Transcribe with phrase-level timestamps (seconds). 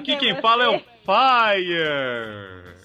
[0.00, 0.40] Aqui é quem você?
[0.40, 2.80] fala é o Fire!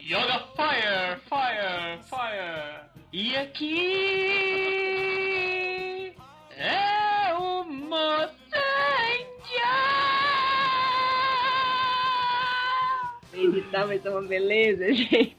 [0.00, 2.88] Yoga Fire, Fire, Fire.
[3.12, 3.74] E aqui
[6.56, 7.58] é o.
[13.32, 15.36] Editar vai ser uma beleza, gente.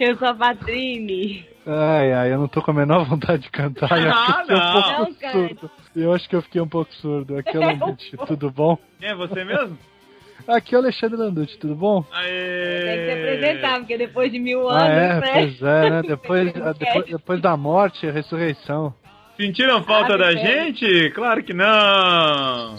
[0.00, 1.46] Eu sou a Patrine.
[1.64, 3.90] Ai, ai, eu não tô com a menor vontade de cantar.
[4.02, 5.04] Eu Ah, acho que eu fiquei um não.
[5.04, 5.70] Não, surdo.
[5.94, 7.36] Eu acho que eu fiquei um pouco surdo.
[7.36, 8.76] Aqui é Landucci, tudo bom?
[9.00, 9.78] É você mesmo?
[10.48, 12.04] Aqui é o Alexandre Landucci, tudo bom?
[12.12, 12.28] Aê!
[12.84, 15.30] Tem que se apresentar, porque depois de mil Ah, anos, é, né?
[15.32, 16.02] pois é, né?
[16.06, 18.94] Depois, depois, depois da morte, a ressurreição.
[19.36, 21.10] Sentiram falta Ah, da gente?
[21.10, 22.76] Claro que não!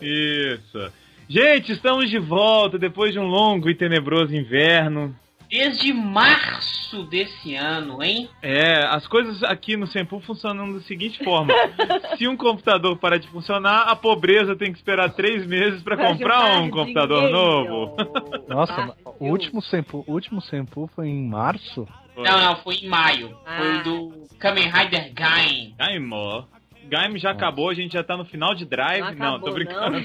[0.00, 0.92] Isso.
[1.28, 5.14] Gente, estamos de volta depois de um longo e tenebroso inverno.
[5.50, 8.28] Desde março desse ano, hein?
[8.40, 11.52] É, as coisas aqui no Sempu funcionam da seguinte forma:
[12.16, 16.06] se um computador parar de funcionar, a pobreza tem que esperar três meses para Pra
[16.06, 17.36] comprar um computador dinheiro.
[17.36, 17.96] novo.
[18.48, 21.86] Nossa, Ah, o último Sempu, o último Sempu foi em março?
[22.16, 23.36] Não, não, foi em maio.
[23.44, 23.58] Ah.
[23.58, 25.74] Foi do Kamen Rider Gaim.
[25.76, 26.44] Gaimó.
[26.88, 29.14] Gaim já acabou, a gente já tá no final de drive.
[29.16, 29.98] Não Não, tô acabou, brincando.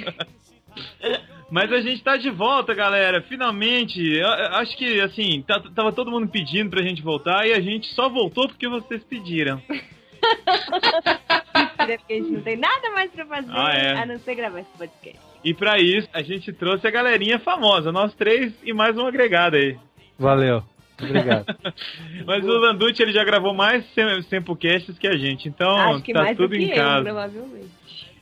[1.50, 3.22] Mas a gente tá de volta, galera.
[3.22, 4.20] Finalmente.
[4.52, 8.09] Acho que, assim, tá- tava todo mundo pedindo pra gente voltar e a gente só
[8.09, 9.62] voltou porque vocês pediram.
[9.70, 9.86] Mentira,
[11.98, 13.98] porque a gente não tem nada mais pra fazer Ah, é.
[13.98, 15.20] a não ser gravar esse podcast.
[15.44, 19.56] E pra isso, a gente trouxe a galerinha famosa, nós três e mais um agregado
[19.56, 19.78] aí.
[20.18, 20.64] Valeu.
[21.00, 21.46] Obrigado.
[22.26, 26.14] Mas o Landucci, ele já gravou mais sem- Sempocasts que a gente, então Acho que
[26.14, 27.03] tá mais tudo do que em eu, casa.
[27.03, 27.70] provavelmente.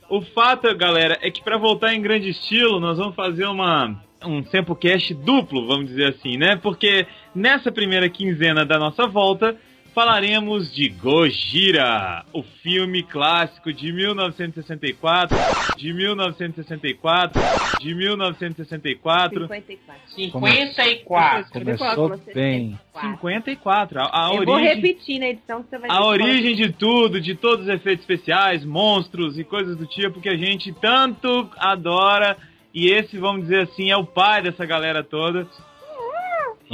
[0.08, 4.42] O fato, galera, é que pra voltar em grande estilo, nós vamos fazer uma um
[4.44, 6.56] Samplecast duplo, vamos dizer assim, né?
[6.56, 9.56] Porque nessa primeira quinzena da nossa volta,
[9.94, 15.36] falaremos de Gojira, o filme clássico de 1964,
[15.78, 17.40] de 1964,
[17.80, 20.04] de 1964, 54.
[20.16, 21.50] 54.
[21.52, 22.78] Começou bem.
[23.00, 24.74] 54, a, a Eu vou origem...
[24.74, 28.64] repetir na edição que você vai A origem de tudo, de todos os efeitos especiais,
[28.64, 32.36] monstros e coisas do tipo que a gente tanto adora.
[32.74, 35.46] E esse, vamos dizer assim, é o pai dessa galera toda.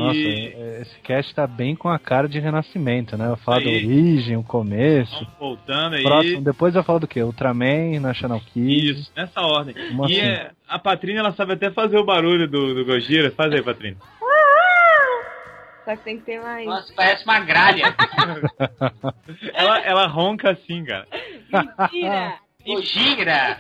[0.00, 3.28] Nossa, E esse cast tá bem com a cara de renascimento, né?
[3.28, 3.76] Eu falo da Aí.
[3.76, 5.12] origem, o começo.
[5.12, 6.02] vamos voltando aí.
[6.02, 7.22] Próximo, depois eu falo do quê?
[7.22, 8.90] Ultraman, National Kid.
[8.90, 9.74] Isso, nessa ordem.
[9.74, 10.26] Como e assim?
[10.26, 13.30] é, a Patrina, ela sabe até fazer o barulho do, do Gojira.
[13.32, 13.96] Faz aí, Patrina.
[15.84, 16.66] Só que tem que ter mais.
[16.66, 17.94] Nossa, parece uma gralha.
[19.54, 21.06] Ela, ela ronca assim, cara.
[21.50, 22.38] Mentira!
[22.82, 23.56] Gira.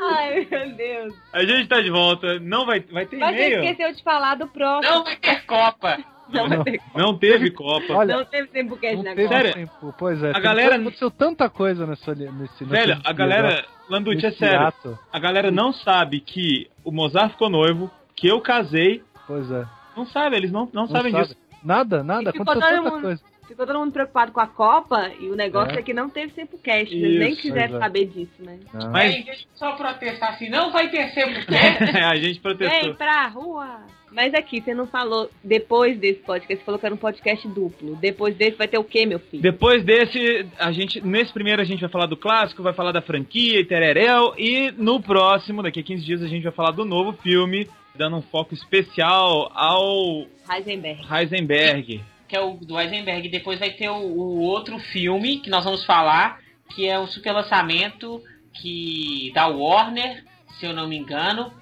[0.00, 1.14] Ai, meu Deus.
[1.32, 2.38] A gente tá de volta.
[2.40, 3.64] Não vai, vai ter Mas você e-mail?
[3.64, 4.94] esqueceu de falar do próximo.
[4.94, 5.98] Não vai ter Copa.
[6.32, 6.62] Não, Não.
[6.62, 6.80] vai ter.
[6.94, 7.92] Não teve Copa.
[7.92, 9.28] Olha, Não teve tempo que não na Copa.
[9.28, 9.52] Sério?
[9.54, 9.94] tempo.
[9.98, 13.64] Pois é, A galera- aconteceu tanta coisa nessa, nesse, nesse Velho, a galera.
[13.88, 14.66] Landucci, é sério.
[14.68, 14.98] ato.
[15.12, 19.02] A galera não sabe que o Mozart ficou noivo, que eu casei.
[19.26, 19.64] Pois é.
[19.96, 21.24] Não sabe, eles não, não, Não sabem sabe.
[21.24, 21.36] disso.
[21.64, 23.22] Nada, nada, E aconteceu tanta mundo- coisa.
[23.50, 25.80] Ficou todo mundo preocupado com a Copa e o negócio É.
[25.80, 26.94] é, que não teve tempo cast.
[26.94, 27.80] Eles nem Isso, quiseram é.
[27.80, 28.60] saber disso, né?
[28.72, 28.92] Não.
[28.92, 31.44] Mas- Aí, deixa eu só protestar assim, não vai ter sempre
[32.00, 32.80] a gente protestou.
[32.80, 33.80] Vem pra rua!
[34.12, 37.96] Mas aqui, você não falou, depois desse podcast, você falou que era um podcast duplo.
[37.96, 39.42] Depois desse vai ter o quê, meu filho?
[39.42, 43.02] Depois desse, a gente, nesse primeiro a gente vai falar do clássico, vai falar da
[43.02, 46.84] franquia e tereréu, e no próximo, daqui a 15 dias, a gente vai falar do
[46.84, 51.02] novo filme, dando um foco especial ao Heisenberg.
[51.12, 52.00] Heisenberg.
[52.30, 53.28] Que é o do Eisenberg.
[53.28, 56.38] Depois vai ter o, o outro filme que nós vamos falar,
[56.72, 58.22] que é o super lançamento
[58.54, 60.24] que da Warner,
[60.58, 61.52] se eu não me engano,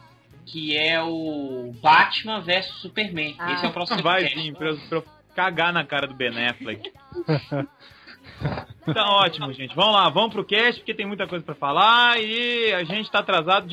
[0.45, 3.35] que é o Batman vs Superman.
[3.39, 3.53] Ah.
[3.55, 5.03] Esse é o próximo Vai vir pra, eu- pra
[5.35, 6.93] cagar na cara do Ben Affleck.
[8.95, 9.75] Tá ótimo, gente.
[9.75, 13.19] Vamos lá, vamos pro cast, porque tem muita coisa pra falar e a gente tá
[13.19, 13.67] atrasado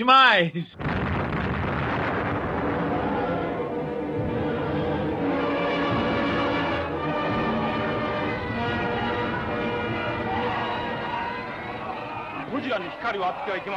[12.75, 13.71] demais.100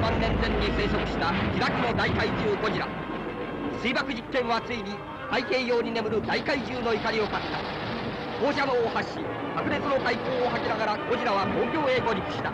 [0.00, 2.86] 万年前に生息した開きの大怪獣ゴジラ。
[3.80, 4.98] 水爆実験はついに
[5.30, 7.58] 太平洋に眠る大怪獣の怒りを買った。
[8.44, 9.20] 放射能を発し
[9.54, 12.50] 白熱の海光を吐きながらゴジラは東京へ上陸した。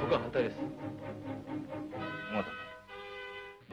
[0.00, 0.56] 僕は反対です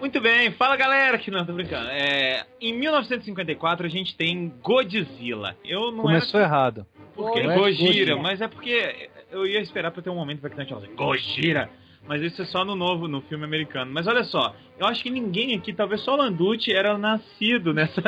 [0.01, 1.87] Muito bem, fala galera que não, tô brincando.
[1.91, 5.55] É, em 1954 a gente tem Godzilla.
[5.63, 6.85] Eu não Começou era errado.
[7.15, 10.69] porque Não é Gojira, mas é porque eu ia esperar pra ter um momento impactante
[10.73, 11.69] falar assim, Gojira.
[12.07, 13.91] Mas isso é só no novo, no filme americano.
[13.93, 18.01] Mas olha só, eu acho que ninguém aqui, talvez só o Landucci, era nascido nessa.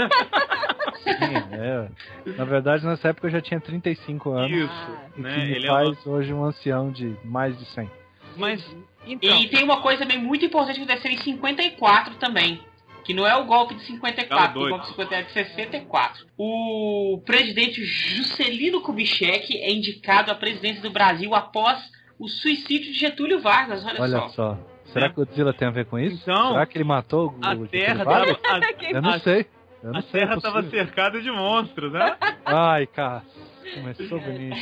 [1.03, 1.89] Sim, é.
[2.37, 4.51] Na verdade, nessa época eu já tinha 35 anos.
[4.51, 5.33] Isso, E né?
[5.35, 7.89] que me Ele é faz hoje um ancião de mais de 100.
[8.35, 12.61] Mas, então, E tem uma coisa também muito importante que deve ser em 54 também.
[13.03, 14.69] Que não é o golpe de Tá 54, o doido.
[14.69, 16.25] golpe de 54 é de 64.
[16.37, 21.79] O presidente Juscelino Kubitschek é indicado à presidência do Brasil após
[22.17, 24.29] o suicídio de Getúlio Vargas, olha, Olha só.
[24.29, 24.57] só.
[24.85, 26.19] Será que o Godzilla tem a ver com isso?
[26.21, 28.37] Então, Será que ele matou o a Terra Vargas?
[28.41, 29.45] tava, a, Eu não sei.
[29.83, 30.85] Eu não a sei, é Terra tava possível.
[30.85, 32.15] cercada de monstros, né?
[32.45, 33.23] Ai, cara.
[33.73, 34.55] Começou bonito.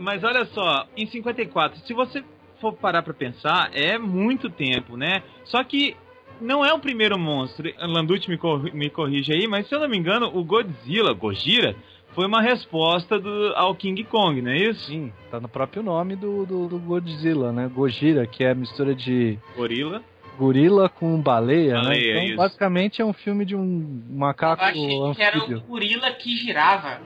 [0.00, 2.22] Mas olha só, em 54, se você
[2.60, 5.22] for parar pra pensar, é muito tempo, né?
[5.44, 5.96] Só que
[6.40, 7.68] não é o primeiro monstro.
[7.80, 11.74] Landucci me, cor- me corrige aí, mas se eu não me engano, o Godzilla, Gojira,
[12.14, 14.86] foi uma resposta do, ao King Kong, não é isso?
[14.86, 17.68] Sim, tá no próprio nome do, do, do Godzilla, né?
[17.72, 20.02] Gojira, que é a mistura de Gorila.
[20.38, 21.82] gorila com baleia, né?
[21.82, 22.36] Baleia, Então, isso.
[22.36, 25.60] basicamente é um filme de um Eu macaco achei que era o anfíbio.
[25.68, 27.00] gorila que girava.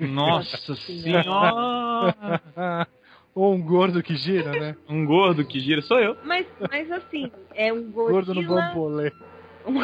[0.00, 2.40] Nossa senhora!
[3.34, 4.76] Ou um gordo que gira, né?
[4.88, 6.16] Um gordo que gira, sou eu.
[6.24, 9.12] mas, mas assim, é um Gordo no gorila, bambolê.
[9.66, 9.78] um,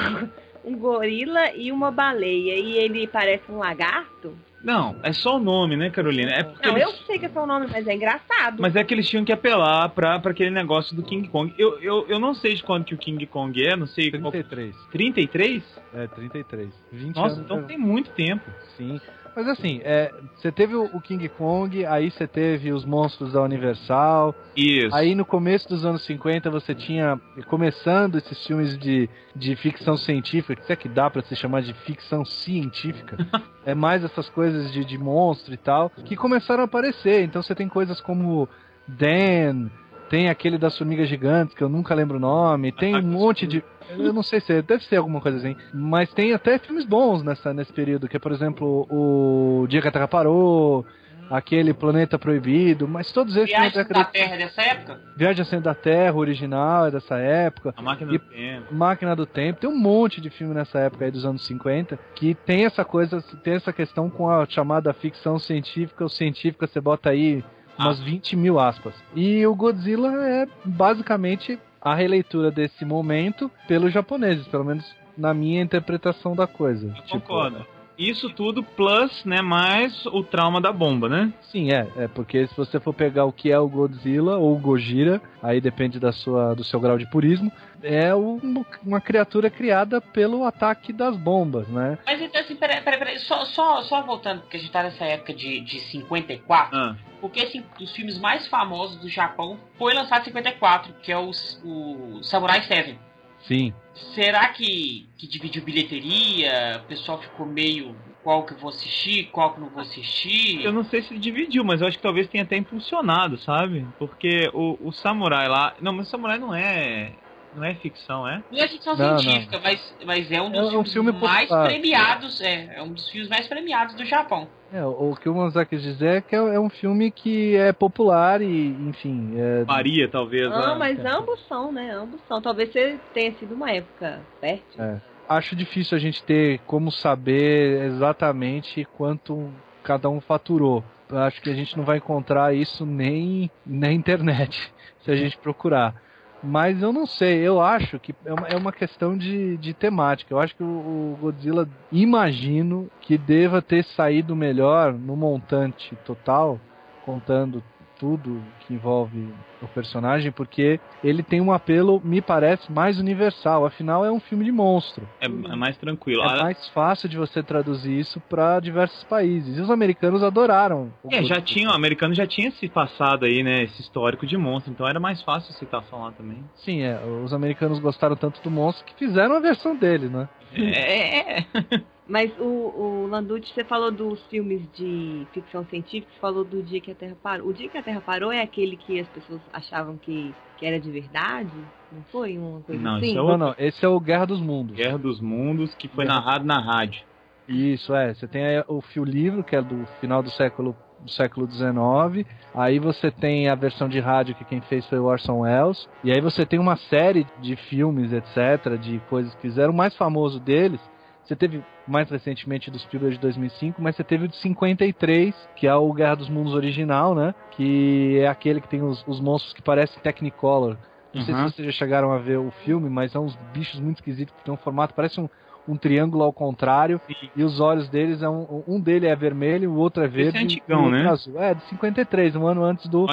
[0.72, 2.58] um gorila e uma baleia.
[2.58, 4.36] E ele parece um lagarto?
[4.64, 6.32] Não, é só o nome, né, Carolina?
[6.32, 8.60] É porque Não, eles- eu sei que é só o nome, mas é engraçado.
[8.60, 11.54] Mas é que eles tinham que apelar pra, pra aquele negócio do King Kong.
[11.56, 14.32] Eu, eu, eu não sei de quando que o King Kong é, não sei qual...
[14.32, 14.74] 33.
[14.90, 15.82] 33?
[15.94, 16.74] É, 33.
[16.90, 17.44] 20 Nossa, anos.
[17.44, 18.50] então tem muito tempo.
[18.76, 19.00] Sim.
[19.36, 24.34] Mas assim, é, você teve o King Kong, aí você teve os monstros da Universal,
[24.56, 24.96] Isso.
[24.96, 30.62] Aí no começo dos anos 50 você tinha começando esses filmes de, de ficção científica,
[30.62, 33.18] que é que dá pra se chamar de ficção científica.
[33.66, 37.22] é mais essas coisas de, de monstro e tal, que começaram a aparecer.
[37.22, 38.48] Então você tem coisas como
[38.88, 39.68] Dan,
[40.08, 43.62] tem aquele das formigas gigantes, que eu nunca lembro o nome, tem um monte de.
[43.90, 45.56] Eu não sei se é, deve ser alguma coisa assim.
[45.72, 49.88] Mas tem até filmes bons nessa, nesse período, que é, por exemplo, o Dia que
[49.88, 50.84] a Terra Parou,
[51.30, 55.00] aquele Planeta Proibido, mas todos esses Viagem década da Terra dessa época.
[55.16, 57.74] Viagem ao Centro da Terra, o original, é dessa época.
[57.76, 58.74] A máquina E- do tempo.
[58.74, 62.34] Máquina do Tempo, tem um monte de filme nessa época aí dos anos 50 que
[62.34, 67.10] tem essa coisa, tem essa questão com a chamada ficção científica, ou científica você bota
[67.10, 67.42] aí
[67.78, 68.94] umas 20 mil aspas.
[69.14, 74.84] E o Godzilla é basicamente a releitura desse momento pelos japoneses, pelo menos
[75.16, 76.92] na minha interpretação da coisa.
[77.12, 77.64] Eu concordo.
[77.98, 81.32] Isso tudo plus, né, mais o trauma da bomba, né?
[81.50, 84.58] Sim, é, é porque se você for pegar o que é o Godzilla ou o
[84.58, 87.50] Gojira, aí depende da sua, do seu grau de purismo,
[87.82, 91.98] é um- uma criatura criada pelo ataque das bombas, né?
[92.04, 93.18] Mas então assim, peraí, peraí, peraí.
[93.20, 96.76] Só, só, só voltando, porque a gente tá nessa época de, de 54.
[96.76, 101.18] Ah, Porque assim, dos filmes mais famosos do Japão foi lançado em 54, que é
[101.18, 101.30] o,
[101.64, 102.98] o Samurai 7.
[103.46, 103.72] Sim.
[104.14, 106.80] Será que, que dividiu bilheteria?
[106.84, 110.64] O pessoal ficou meio qual que eu vou assistir, qual que eu não vou assistir?
[110.64, 113.86] eu não sei se dividiu, mas eu acho que talvez tenha até impulsionado, sabe?
[113.98, 115.74] Porque o, o samurai lá.
[115.80, 117.14] Não, mas o samurai não é.
[117.56, 118.42] Não é ficção, é?
[118.52, 121.48] Não é ficção Não, científica, Mas, mas é um É dos um filmes filme mais
[121.48, 121.68] popular.
[121.68, 122.40] premiados.
[122.42, 124.46] É, é um dos filmes mais premiados do Japão.
[124.72, 127.56] É, o o que o Mozart quis dizer é que é é um filme que
[127.56, 130.50] é popular e, enfim, é, Maria, talvez.
[130.52, 130.76] Ah, né?
[130.78, 131.92] mas ambos são, né?
[131.92, 132.42] Ambos são.
[132.42, 134.82] Talvez você tenha sido uma época fértil.
[134.82, 135.00] É.
[135.28, 139.50] acho difícil a gente ter como saber exatamente quanto
[139.82, 140.84] cada um faturou.
[141.08, 144.72] Eu acho que a gente não vai encontrar isso nem na internet,
[145.04, 145.94] se a gente procurar.
[146.42, 150.32] Mas eu não sei, eu acho que é uma, é questão de, de temática.
[150.32, 156.60] Eu acho que o Godzilla, imagino que deva ter saído melhor no montante total,
[157.04, 157.62] contando
[157.98, 163.64] tudo que envolve o personagem, porque ele tem um apelo, me parece, mais universal.
[163.66, 165.06] Afinal, é um filme de monstro.
[165.20, 166.22] É, é mais tranquilo.
[166.22, 169.56] É Ah, mais fácil de você traduzir isso para diversos países.
[169.56, 170.90] E os americanos adoraram.
[171.02, 173.62] o É, já tinha, o americano já tinha esse passado aí, né?
[173.62, 176.44] Esse histórico de monstro, então era mais fácil citação lá também.
[176.56, 176.98] Sim, é.
[177.24, 180.28] Os americanos gostaram tanto do monstro que fizeram a versão dele, né?
[180.52, 181.46] É, é.
[182.08, 186.80] Mas o, o Landucci, você falou dos filmes de ficção científica, você falou do Dia
[186.80, 187.48] que a Terra Parou.
[187.48, 190.78] O Dia que a Terra Parou é aquele que as pessoas achavam que, que era
[190.78, 191.50] de verdade?
[191.92, 193.10] Não foi uma coisa Não, assim?
[193.12, 193.54] é Não, não.
[193.58, 194.76] Esse é o Guerra dos Mundos.
[194.76, 197.02] Guerra dos Mundos, que foi Guerra- narrado na rádio.
[197.48, 198.12] Isso, é.
[198.14, 202.26] Você tem aí o fio livro, que é do final do século do século XIX.
[202.54, 205.86] Aí você tem a versão de rádio que quem fez foi o Orson Welles.
[206.02, 209.72] E aí você tem uma série de filmes, etc., de coisas que fizeram.
[209.72, 210.80] O mais famoso deles
[211.24, 215.66] Você teve mais recentemente do Spielberg de 2005, mas você teve o de 53, que
[215.66, 217.34] é o Guerra dos Mundos original, né?
[217.52, 220.76] Que é aquele que tem os, os monstros que parecem Technicolor.
[221.14, 221.48] Não sei se Uhum.
[221.48, 224.52] vocês já chegaram a ver o filme, mas são uns bichos muito esquisitos que tem
[224.52, 225.28] um formato, parece um,
[225.66, 227.30] um triângulo ao contrário, Sim.
[227.34, 230.40] e os olhos deles é um, um dele é vermelho, o outro é verde, é
[230.42, 231.04] e antigão, né?
[231.04, 231.40] é azul.
[231.40, 233.06] É, de 53, um ano antes do,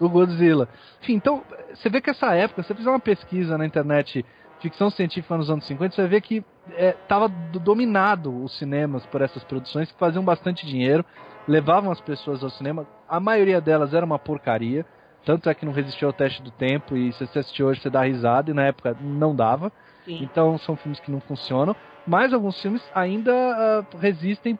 [0.00, 0.68] do Godzilla.
[1.02, 1.42] Enfim, então,
[1.74, 4.24] você vê que essa época, se você fizer uma pesquisa na internet,
[4.62, 6.44] ficção científica nos anos 50, você vê que
[6.78, 11.04] estava dominado os cinemas por essas produções que faziam bastante dinheiro,
[11.46, 12.86] levavam as pessoas ao cinema.
[13.08, 14.86] A maioria delas era uma porcaria,
[15.24, 17.90] tanto é que não resistiu ao teste do tempo, e se você assistir hoje você
[17.90, 19.72] dá risada, e na época não dava.
[20.04, 20.22] Sim.
[20.22, 21.76] Então são filmes que não funcionam,
[22.06, 24.58] mas alguns filmes ainda ah, resistem,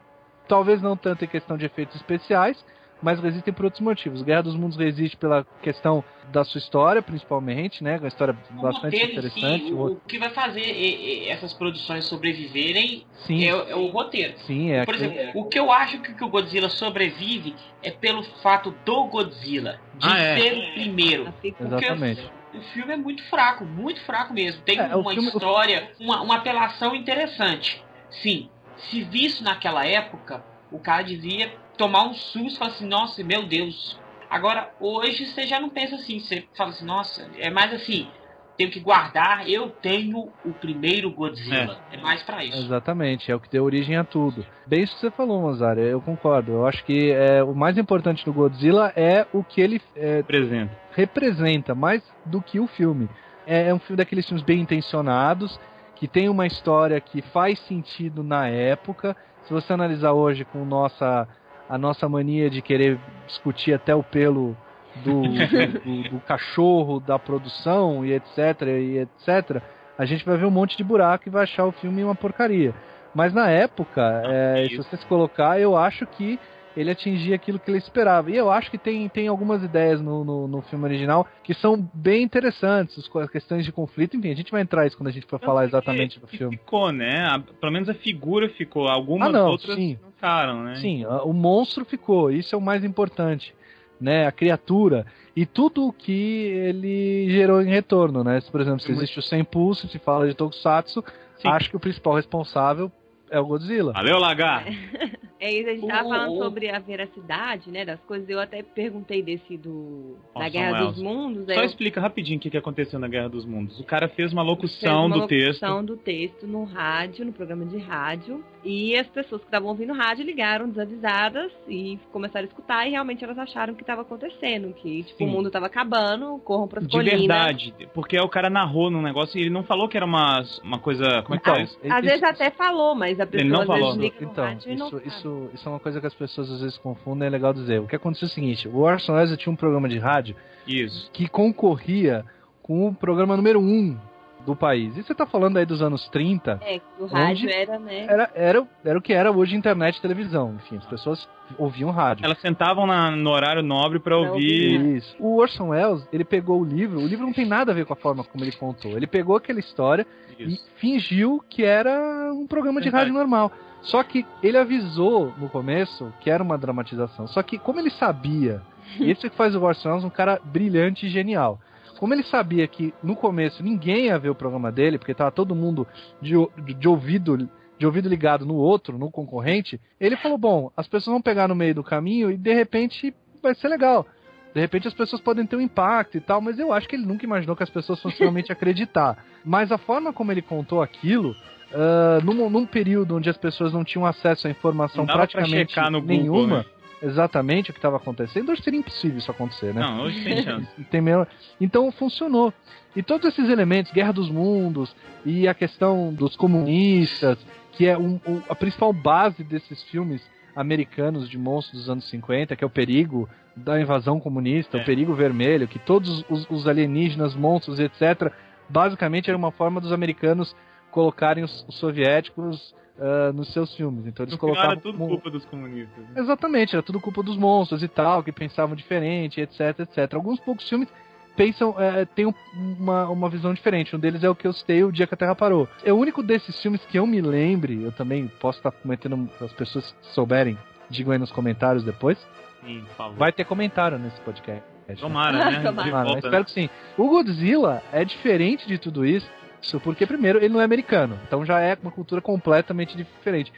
[0.49, 2.63] talvez não tanto em questão de efeitos especiais,
[3.03, 4.23] mas resistem por outros motivos.
[4.23, 7.99] Guerra dos Mundos resiste pela questão da sua história, principalmente, né?
[7.99, 9.65] Uma história O bastante roteiro interessante.
[9.67, 13.75] si, o o, que vai fazer e- e- essas produções sobreviverem Sim, é, o- é
[13.75, 14.39] o roteiro.
[14.47, 14.85] sim, é.
[14.85, 18.71] Por aquele- exemplo, o que eu acho que, que o Godzilla sobrevive é pelo fato
[18.85, 20.39] do Godzilla, de Ah, é.
[20.39, 21.35] ser o primeiro.
[21.61, 22.31] Exatamente.
[22.55, 24.63] O filme é muito fraco, muito fraco mesmo.
[24.63, 27.83] Tem É, uma filme- história, uma, uma apelação interessante.
[28.23, 33.25] Sim, se visto naquela época, o cara dizia tomar um susto e falar assim, nossa,
[33.25, 33.99] meu Deus.
[34.31, 38.09] Agora, hoje você já não pensa assim, você fala assim, nossa, é mais assim,
[38.57, 41.81] tenho que guardar, eu tenho o primeiro Godzilla.
[41.91, 42.59] É, mais pra isso.
[42.59, 44.45] Exatamente, é o que deu origem a tudo.
[44.67, 46.53] Bem isso que você falou, Mozart, eu concordo.
[46.53, 50.77] Eu acho que é, o mais importante do Godzilla é o que ele é, Apresenta.
[50.93, 53.09] representa, mais do que o filme.
[53.47, 55.59] É, é um filme daqueles filmes bem intencionados,
[55.97, 59.17] que tem uma história que faz sentido na época.
[59.45, 61.27] Se você analisar hoje com nossa,
[61.73, 64.55] a nossa mania de querer discutir até o pelo
[64.97, 69.63] do, do, do cachorro, da produção e etc, e etc,
[69.97, 72.75] a gente vai ver um monte de buraco e vai achar o filme uma porcaria.
[73.15, 76.39] Mas na época, é, se você se colocar, eu acho que
[76.77, 78.31] ele atingia aquilo que ele esperava.
[78.31, 81.89] E eu acho que tem, tem algumas ideias no, no, no filme original que são
[81.95, 84.17] bem interessantes, as questões de conflito.
[84.17, 86.57] Enfim, a gente vai entrar isso quando a gente for falar exatamente do Que filme.
[86.57, 87.27] Ficou, né?
[87.27, 88.89] A- pelo menos a figura ficou.
[88.89, 89.99] Algumas Ah, não, outras sim.
[90.03, 90.77] não ficaram, né?
[90.77, 93.55] Sim, a- o monstro ficou, isso é o mais importante.
[94.01, 98.41] Né, a criatura e tudo o que ele gerou em retorno, né?
[98.41, 101.05] Se, por exemplo, se existe o Sem Pulso, se fala de Tokusatsu,
[101.37, 101.47] Sim.
[101.47, 102.91] acho que o principal responsável
[103.31, 103.93] é o Godzilla.
[103.93, 104.65] Valeu, Lagar!
[105.45, 108.29] É isso, a gente tava O- falando o- sobre a veracidade, né, das coisas.
[108.29, 111.45] Eu até perguntei desse do da Orson Guerra dos Mundos.
[111.47, 113.81] Só eu explica rapidinho o que que aconteceu na Guerra dos Mundos.
[113.81, 115.63] O cara fez uma fez locução uma do texto.
[115.63, 119.93] locução do texto no rádio, no programa de rádio, e as pessoas que estavam ouvindo
[119.93, 124.73] o rádio ligaram desavisadas e começaram a escutar e realmente elas acharam que estava acontecendo,
[124.75, 125.25] que tipo, Sim.
[125.25, 127.19] o mundo estava acabando, corram pras De colinas.
[127.19, 127.75] verdade.
[127.93, 131.23] Porque o cara narrou num negócio e ele não falou que era uma, uma coisa.
[131.23, 131.77] Como é que Então, é isso?
[131.83, 133.97] Às isso- vezes até falou, mas a pessoa não às vezes falou.
[134.01, 135.09] liga no Então, rádio e não isso, sabe.
[135.33, 137.81] Isso, isso é uma coisa que as pessoas às vezes confundem, é legal dizer.
[137.81, 140.37] O que aconteceu é o seguinte: o Orson Welles tinha um programa de rádio
[140.67, 141.11] Isso.
[141.13, 142.25] que concorria
[142.63, 143.99] com o programa número 1 um
[144.45, 144.97] do país.
[144.97, 148.07] E você tá falando aí dos anos 30, É, o rádio Onde- era, né?
[148.09, 150.55] era, era, era o que era hoje internet e televisão.
[150.57, 152.25] Enfim, as pessoas ouviam rádio.
[152.25, 154.77] Elas sentavam na- no horário nobre pra Pra ouvir.
[154.79, 154.97] ouvir.
[154.97, 155.17] Isso.
[155.21, 157.93] O Orson Welles, ele pegou o livro, o livro não tem nada a ver com
[157.93, 158.93] a forma como ele contou.
[158.93, 160.07] Ele pegou aquela história
[160.39, 160.51] Isso.
[160.67, 163.05] e fingiu que era um programa de Verdade.
[163.11, 163.53] rádio normal.
[163.83, 167.27] Só que ele avisou no começo que era uma dramatização.
[167.27, 168.63] Só que como ele sabia,
[168.99, 171.59] e isso é que faz o Orson Welles um cara brilhante e genial.
[172.03, 175.55] Como ele sabia que no começo ninguém ia ver o programa dele, porque tava todo
[175.55, 175.87] mundo
[176.21, 180.89] de, o- de ouvido de ouvido ligado no outro, no concorrente, ele falou: bom, as
[180.89, 184.05] pessoas vão pegar no meio do caminho e de repente vai ser legal.
[184.53, 187.07] De repente as pessoas podem ter um impacto e tal, mas eu acho que ele
[187.07, 189.25] nunca imaginou que as pessoas fossem realmente acreditar.
[189.45, 191.37] Mas a forma como ele contou aquilo,
[191.73, 196.17] ah, num, num período onde as pessoas não tinham acesso à informação pra praticamente Google,
[196.19, 196.65] nenhuma, né?
[197.03, 199.81] Exatamente o que estava acontecendo, hoje seria impossível isso acontecer, né?
[199.81, 200.69] Não, hoje tem chance.
[200.91, 201.27] Tem menor-
[201.61, 202.53] Então funcionou.
[202.95, 204.95] E todos esses elementos, Guerra dos Mundos
[205.25, 207.39] e a questão dos comunistas,
[207.73, 210.23] que é um- um- a principal base desses filmes
[210.55, 214.83] americanos de monstros dos anos 50, que é o perigo da invasão comunista, É.
[214.83, 218.31] o perigo vermelho, que todos os, os alienígenas, monstros, etc.,
[218.69, 220.55] basicamente era uma forma dos americanos
[220.91, 224.07] colocarem os, os soviéticos ah, nos seus filmes.
[224.07, 225.99] Então eles No final colocavam era tudo culpa dos comunistas.
[226.05, 226.21] né?
[226.21, 230.15] Exatamente, era tudo culpa dos monstros e tal, que pensavam diferente, etc, etc.
[230.15, 230.89] Alguns poucos filmes
[231.37, 232.35] pensam, é, têm um-
[232.79, 233.97] uma, uma visão diferente.
[233.97, 235.67] Um deles é o que eu citei, O Dia que a Terra Parou.
[235.85, 239.53] É o único desses filmes que eu me lembre, eu também posso estar cometendo, as
[239.55, 240.57] pessoas que souberem,
[240.91, 242.19] digam aí nos comentários depois.
[242.65, 243.17] Sim, por favor.
[243.19, 244.63] Vai ter comentário nesse podcast.
[244.87, 244.95] né?
[244.95, 245.61] Tomara, né?
[245.65, 245.73] Tomara.
[245.73, 246.45] De Tomara, volta, espero né?
[246.45, 246.71] que sim.
[246.99, 249.27] O Godzilla é diferente de tudo isso,
[249.63, 253.53] Isso, porque primeiro, ele não é americano, então já é uma cultura completamente diferente.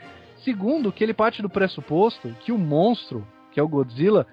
[0.45, 4.27] Segundo, que ele parte do pressuposto que o monstro, que é o Godzilla,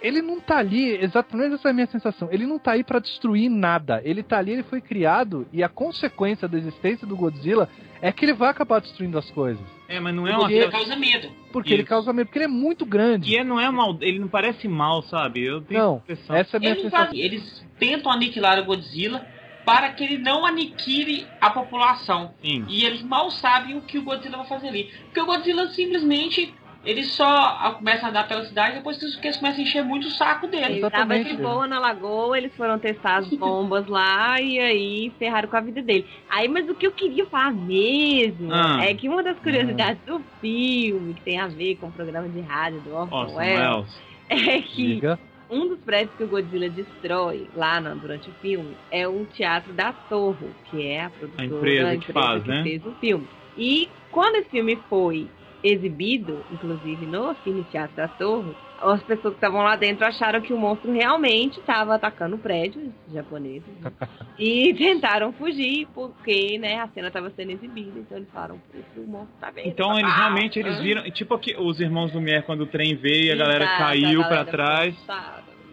[0.00, 2.98] ele não tá ali, exatamente essa é a minha sensação, ele não tá aí para
[2.98, 4.00] destruir nada.
[4.04, 7.68] Ele tá ali, ele foi criado e a consequência da existência do Godzilla
[8.00, 9.64] é que ele vai acabar destruindo as coisas.
[9.88, 10.62] É, mas não é Porque uma.
[10.62, 11.28] ele causa medo.
[11.52, 11.76] Porque Isso.
[11.76, 13.30] ele causa medo, porque ele é muito grande.
[13.30, 13.96] E ele não é mal.
[14.00, 15.44] Ele não parece mal, sabe?
[15.44, 17.14] Eu tenho Não, essa é a minha Eles, sensação.
[17.14, 19.26] eles tentam aniquilar o Godzilla
[19.68, 22.32] para que ele não aniquile a população.
[22.42, 22.64] Sim.
[22.68, 24.90] E eles mal sabem o que o Godzilla vai fazer ali.
[25.04, 26.54] Porque o Godzilla simplesmente.
[26.84, 30.10] Ele só começa a andar pela cidade depois que eles começam a encher muito o
[30.12, 30.78] saco dele.
[30.78, 35.48] Ele tava de boa na lagoa, eles foram testar as bombas lá e aí ferraram
[35.48, 36.06] com a vida dele.
[36.30, 38.84] Aí, mas o que eu queria falar mesmo Ah.
[38.84, 42.40] é que uma das curiosidades do filme, que tem a ver com o programa de
[42.40, 44.00] rádio do Orson Welles.
[44.30, 45.18] é que Liga.
[45.50, 49.72] Um dos prédios que o Godzilla destrói lá na- durante o filme é o Teatro
[49.72, 52.62] da Torre, que é a produtora, A empresa que faz, que né?
[52.62, 53.28] fez o filme.
[53.56, 59.38] E quando esse filme foi exibido, inclusive no Cine Teatro da Torre, as pessoas que
[59.38, 63.92] estavam lá dentro acharam que o monstro realmente estava atacando o prédio, os japoneses, né?
[64.38, 68.60] e tentaram fugir porque né, a cena estava sendo exibida, então eles falaram,
[68.96, 69.68] o monstro tá vendo.
[69.68, 71.02] Então eles Ah, realmente eles viram.
[71.10, 74.24] Tipo aqui, os irmãos Lumière quando o trem veio e a galera Exato, caiu a
[74.24, 75.06] pra galera trás.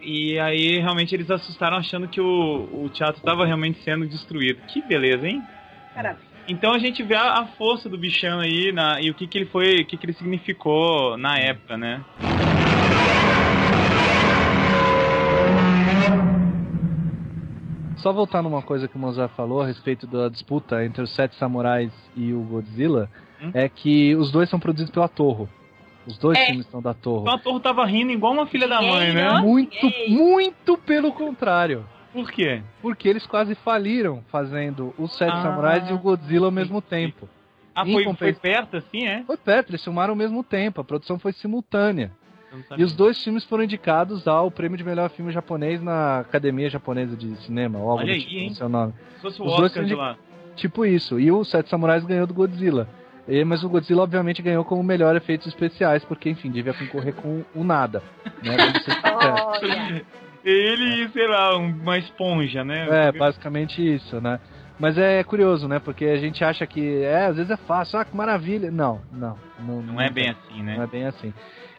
[0.02, 4.60] E aí realmente eles assustaram achando que o, o teatro estava realmente sendo destruído.
[4.68, 5.42] Que beleza, hein?
[5.94, 6.26] Parabéns.
[6.48, 9.38] Então a gente vê a, a força do bichão aí na, e o que, que
[9.38, 12.04] ele foi, o que, que ele significou na época, né?
[18.06, 21.34] Só voltar numa coisa que o Mozart falou a respeito da disputa entre os Sete
[21.34, 23.10] Samurais e o Godzilla,
[23.42, 23.50] Hum?
[23.52, 25.48] é que os dois são produzidos pela Torro.
[26.06, 26.46] Os dois É.
[26.46, 27.22] filmes são da Torro.
[27.22, 29.40] Então a torre tava rindo igual uma filha da mãe, né?
[29.40, 31.84] Muito, muito pelo contrário.
[32.12, 32.62] Por quê?
[32.80, 37.10] Porque eles quase faliram fazendo os Sete Ah, Samurais e o Godzilla ao mesmo entendi.
[37.12, 37.28] tempo.
[37.74, 39.24] Ah, foi, foi perto assim, é?
[39.24, 42.12] Foi perto, eles filmaram ao mesmo tempo, a produção foi simultânea.
[42.70, 46.68] Não E os dois filmes foram indicados ao prêmio de melhor filme japonês na Academia
[46.70, 48.48] Japonesa de Cinema, ou algo Olha do aí, tipo, hein?
[48.48, 48.94] não sei o nome.
[49.16, 50.16] Se fosse o os dois Oscar de lá.
[50.56, 51.20] Tipo isso.
[51.20, 52.88] E o Sete Samurais ganhou do Godzilla.
[53.28, 57.42] E- mas o Godzilla, obviamente, ganhou como melhor efeitos especiais, porque, enfim, devia concorrer com
[57.54, 58.02] o nada.
[58.42, 58.56] Né?
[60.44, 63.08] Ele, sei lá, um- uma esponja, né?
[63.08, 64.38] É, basicamente isso, né?
[64.78, 65.78] Mas é curioso, né?
[65.78, 68.70] Porque a gente acha que, é, às vezes é fácil, ah, que maravilha.
[68.70, 69.38] Não, não.
[69.58, 70.86] Não, Não é bem assim, Não é né?
[70.90, 71.32] bem assim.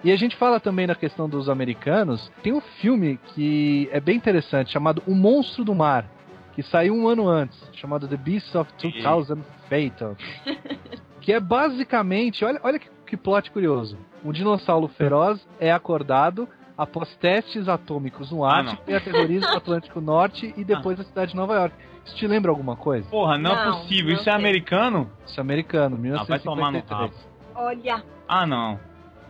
[0.07, 2.31] E a gente fala também da questão dos americanos.
[2.41, 6.05] Tem um filme que é bem interessante, chamado O Monstro do Mar,
[6.53, 10.15] que saiu um ano antes, chamado The Beast of 2000 Fatal.
[11.19, 13.97] que é basicamente, olha, olha que, que plot curioso.
[14.23, 19.99] Um dinossauro feroz é acordado após testes atômicos no Ah, Ártico e aterroriza o Atlântico
[19.99, 21.75] Norte e depois a cidade de Nova York.
[22.05, 23.09] Isso te lembra alguma coisa?
[23.09, 24.13] Porra, não, é Não, possível.
[24.13, 24.33] não Isso é sei.
[24.39, 25.11] americano?
[25.25, 27.11] Isso é americano, Ah, vai tomar no 1953.
[27.11, 27.13] rabo.
[27.55, 28.03] olha.
[28.25, 28.79] Ah, não.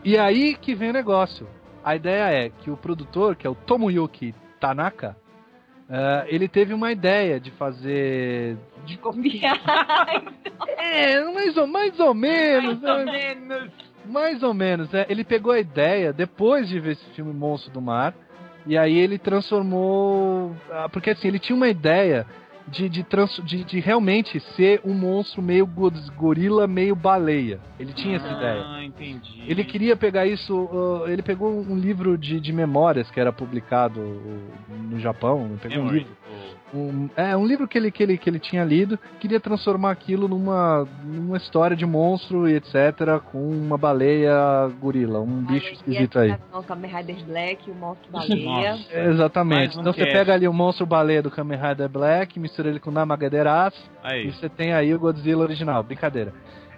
[0.08, 1.46] E aí que vem o negócio.
[1.84, 5.18] A ideia é que o produtor, que é o Tomoyuki Tanaka,
[5.90, 8.56] eh, ele teve uma ideia de fazer.
[8.86, 8.98] De...
[10.78, 12.80] É, mais ou, mais ou menos.
[12.82, 13.70] né?
[14.06, 14.94] Mais ou menos.
[14.94, 15.06] é.
[15.10, 18.14] Ele pegou a ideia depois de ver esse filme Monstro do Mar.
[18.66, 20.56] E aí ele transformou.
[20.72, 22.26] ah, Porque assim, ele tinha uma ideia
[22.68, 27.60] de, de, trans, de, de realmente ser um monstro meio go- gorila, meio baleia.
[27.80, 28.64] Ele tinha essa ideia.
[28.66, 29.44] Ah, entendi.
[29.48, 30.54] Ele queria pegar isso.
[30.56, 34.42] uh, ele pegou um livro de, de memórias que era publicado uh,
[34.90, 35.46] no Japão.
[35.46, 36.00] Ele pegou um Memory.
[36.00, 36.18] livro.
[36.74, 39.00] Um- é, um livro que ele, que, ele, que ele tinha lido.
[39.20, 43.20] Queria transformar aquilo numa, numa história de monstro e etc.
[43.32, 44.34] Com uma baleia
[44.80, 45.20] gorila.
[45.20, 46.36] Um bicho esquisito aí.
[46.54, 48.72] O Kamen Rider Black, o Monstro Baleia.
[48.72, 48.94] Nossa.
[48.94, 49.78] É, Exatamente.
[49.78, 52.90] Um Então você pega ali o monstro baleia do Kamen Rider Black, mistura ele com
[52.90, 53.82] o Namagaderaço
[54.26, 55.84] e você tem aí o Godzilla original.
[55.84, 56.34] Brincadeira.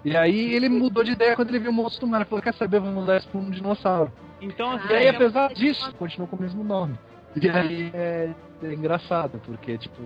[0.06, 2.20] E aí ele mudou de ideia quando ele viu o monstro do mar.
[2.22, 2.80] Ele falou: Quer saber?
[2.80, 4.12] Vamos mudar isso pra um dinossauro.
[4.42, 6.96] Então, assim, E aí, apesar disso, continuou com o mesmo nome.
[7.36, 8.30] E aí é,
[8.64, 10.02] é engraçado, porque, tipo,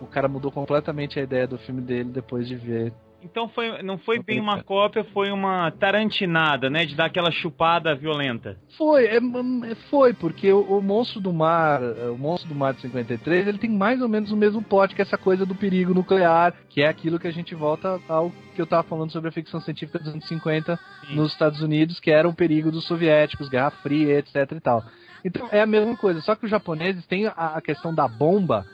[0.00, 2.92] o cara mudou completamente a ideia do filme dele depois de ver.
[3.22, 6.84] então foi, não foi bem uma cópia, foi uma tarantinada, né?
[6.84, 8.58] De dar aquela chupada violenta.
[8.76, 12.82] Foi, é, é, foi, porque o, o Monstro do Mar, o Monstro do Mar de
[12.82, 16.54] 53, ele tem mais ou menos o mesmo pote que essa coisa do perigo nuclear,
[16.68, 19.60] que é aquilo que a gente volta ao que eu tava falando sobre a ficção
[19.60, 21.16] científica dos anos 50 Sim.
[21.16, 24.84] nos Estados Unidos, que era o perigo dos soviéticos, Guerra Fria, etc e tal.
[25.24, 28.66] Então é a mesma coisa, só que os japoneses têm a, questão da bomba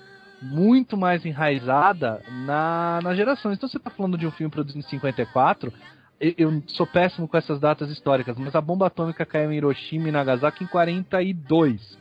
[0.42, 3.52] muito mais enraizada na, na geração.
[3.52, 5.72] Então você tá falando de um filme produzido em 54,
[6.20, 10.08] eu, eu sou péssimo com essas datas históricas, mas a bomba atômica caiu em Hiroshima
[10.08, 11.98] e Nagasaki em 42.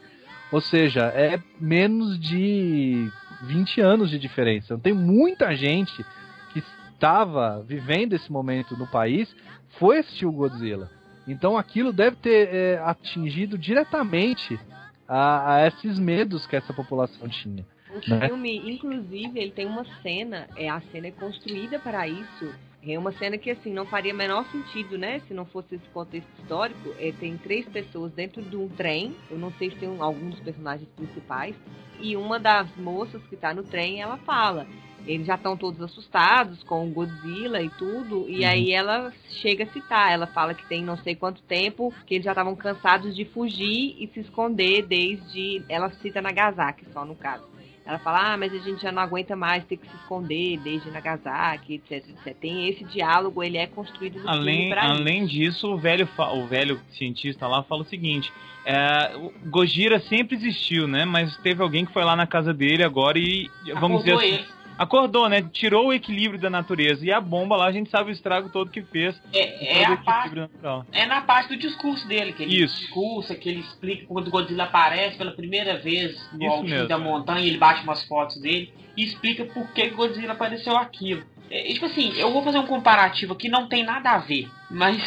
[0.52, 3.08] Ou seja, é menos de
[3.44, 4.74] 20 anos de diferença.
[4.74, 6.04] Então, tem muita gente
[6.52, 9.34] que estava vivendo esse momento no país
[9.78, 10.90] foi assistir o Godzilla.
[11.32, 14.60] Então aquilo deve ter é, atingido diretamente
[15.08, 17.66] a, a, esses medos que essa população tinha.
[17.90, 18.28] O né?
[18.28, 22.54] filme, inclusive, ele tem uma cena, é a cena é construída para isso.
[22.82, 25.20] É uma cena que assim não faria menor sentido, né?
[25.28, 26.94] Se não fosse esse contexto histórico.
[26.98, 29.16] É, tem três pessoas dentro de um trem.
[29.30, 31.56] Eu não sei se tem um, algum dos personagens principais.
[32.00, 34.66] E uma das moças que está no trem, ela fala:
[35.06, 38.26] eles já estão todos assustados com o Godzilla e tudo.
[38.28, 38.50] E uhum.
[38.50, 42.26] aí ela chega a citar, ela fala que tem não sei quanto tempo que eles
[42.26, 45.64] já estavam cansados de fugir e se esconder desde.
[45.68, 47.48] Ela cita Nagasaki só no caso.
[47.90, 50.92] Ela fala, ah, mas a gente já não aguenta mais ter que se esconder desde
[50.92, 52.38] Nagasaki, etc, etc.
[52.40, 55.34] Tem esse diálogo, ele é construído no além, Além isso.
[55.34, 58.32] disso, o velho, o velho cientista lá fala o seguinte,
[58.64, 61.04] é, o Gojira sempre existiu, né?
[61.04, 64.59] Mas teve alguém que foi lá na casa dele agora e, vamos Acordou dizer assim...
[64.80, 65.42] Acordou, né?
[65.52, 67.06] Tirou o equilíbrio da natureza.
[67.06, 69.14] E a bomba lá, a gente sabe o estrago todo que fez.
[69.34, 70.50] É, é, a parte,
[70.94, 72.80] é na parte do discurso dele, que ele Isso.
[72.80, 77.46] discursa, que ele explica quando o Godzilla aparece pela primeira vez no alto da montanha,
[77.46, 81.26] ele bate umas fotos dele e explica por que Godzilla apareceu aquilo.
[81.52, 84.98] É, tipo assim, eu vou fazer um comparativo aqui, não tem nada a ver, mas.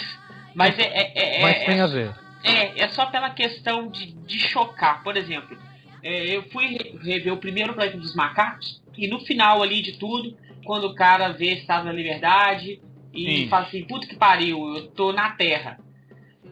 [0.55, 0.83] Mas é.
[0.83, 2.15] é, é mas tem a ver.
[2.45, 5.03] É, é só pela questão de, de chocar.
[5.03, 5.57] Por exemplo,
[6.03, 10.37] é, eu fui rever o primeiro Planeta dos Macacos e no final ali de tudo,
[10.65, 12.81] quando o cara vê Estado da Liberdade
[13.13, 13.49] e Sim.
[13.49, 15.79] fala assim, puta que pariu, eu tô na Terra.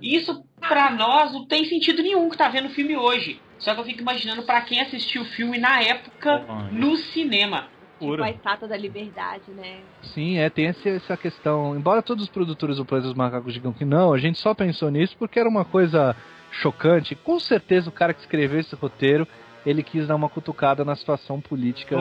[0.01, 3.41] Isso pra nós não tem sentido nenhum que tá vendo o filme hoje.
[3.59, 7.69] Só que eu fico imaginando para quem assistiu o filme na época oh, no cinema.
[7.99, 9.81] Tipo a estátua da liberdade, né?
[10.01, 11.77] Sim, é, tem essa questão.
[11.77, 14.91] Embora todos os produtores do Planeta dos Macacos digam que não, a gente só pensou
[14.91, 16.17] nisso porque era uma coisa
[16.51, 17.15] chocante.
[17.15, 19.29] Com certeza o cara que escreveu esse roteiro
[19.65, 21.97] ele quis dar uma cutucada na situação política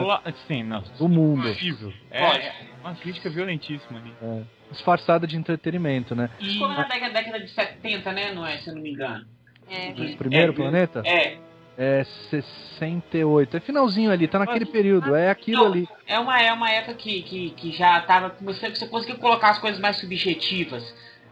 [0.46, 1.48] Sim, não, do mundo.
[2.10, 4.12] É, uma crítica violentíssima ali.
[4.22, 6.30] É, disfarçada de entretenimento, né?
[6.40, 8.32] E foi na década de 70, né?
[8.32, 9.26] Não é, se eu não me engano.
[9.68, 9.90] É.
[9.90, 11.02] O primeiro é, planeta?
[11.04, 11.38] É.
[11.78, 13.56] É 68.
[13.56, 15.14] É finalzinho ali, tá naquele período.
[15.14, 15.88] É aquilo não, ali.
[16.06, 18.36] É uma, é uma época que, que, que já tava.
[18.42, 20.84] Você, você conseguiu colocar as coisas mais subjetivas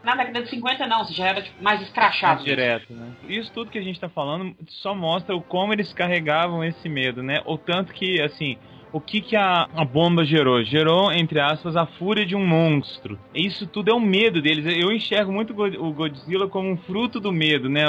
[0.03, 2.43] na década de 50 não, você já era tipo, mais escrachado.
[2.43, 3.11] Direto, né?
[3.27, 7.21] Isso tudo que a gente tá falando só mostra o como eles carregavam esse medo,
[7.21, 7.41] né?
[7.45, 8.57] O tanto que, assim,
[8.91, 10.63] o que, que a, a bomba gerou?
[10.63, 13.19] Gerou, entre aspas, a fúria de um monstro.
[13.35, 14.65] Isso tudo é o medo deles.
[14.65, 17.83] Eu enxergo muito o Godzilla como um fruto do medo, né?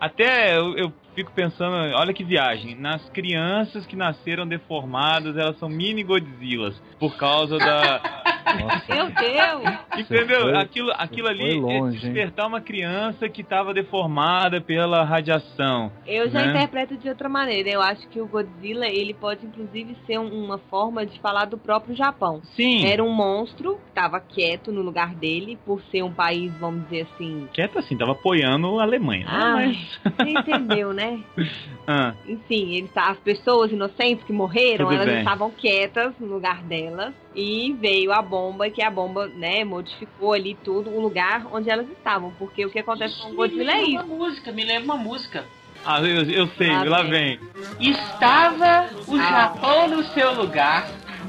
[0.00, 5.68] Até eu, eu fico pensando, olha que viagem, nas crianças que nasceram deformadas, elas são
[5.68, 8.22] mini Godzillas por causa da
[8.60, 8.94] nossa.
[8.94, 9.78] Meu Deus!
[9.98, 10.40] Entendeu?
[10.42, 12.48] Foi, aquilo, aquilo ali longe, é despertar hein?
[12.48, 15.92] uma criança que estava deformada pela radiação.
[16.06, 16.50] Eu já né?
[16.50, 17.68] interpreto de outra maneira.
[17.68, 21.94] Eu acho que o Godzilla, ele pode inclusive ser uma forma de falar do próprio
[21.94, 22.40] Japão.
[22.56, 22.86] Sim.
[22.86, 27.48] Era um monstro, estava quieto no lugar dele, por ser um país, vamos dizer assim...
[27.52, 29.26] Quieto assim, tava apoiando a Alemanha.
[29.28, 30.00] Ah, mas...
[30.02, 31.20] você entendeu, né?
[31.86, 32.14] ah.
[32.26, 35.18] Enfim, ele, tá, as pessoas inocentes que morreram, Tudo elas bem.
[35.18, 40.56] estavam quietas no lugar delas e veio a bomba, que a bomba, né, modificou ali
[40.62, 42.32] tudo, o lugar onde elas estavam.
[42.38, 44.04] Porque o que acontece com o Godzilla é isso.
[44.04, 45.44] Uma música, me lembra uma música.
[45.84, 47.40] Ah, eu, eu sei, lá, lá vem.
[47.80, 49.30] Estava o ah.
[49.30, 50.88] Japão no seu lugar.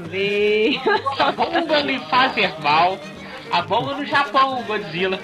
[0.10, 0.80] Veio.
[1.20, 3.00] A bomba lhe fazer mal.
[3.52, 5.20] A bomba no Japão, Godzilla.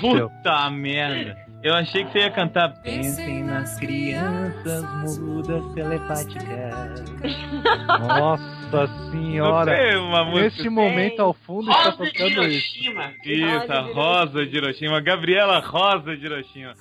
[0.00, 1.43] Puta merda.
[1.64, 7.02] Eu achei que você ia cantar Pensem nas crianças mudas telepáticas.
[7.88, 9.72] Nossa senhora!
[9.98, 10.42] Música...
[10.42, 12.90] Nesse momento ao fundo Rosa está tocando isso.
[13.24, 15.00] Isso, a Rosa de Hiroshima.
[15.00, 16.74] Gabriela Rosa de Hiroshima.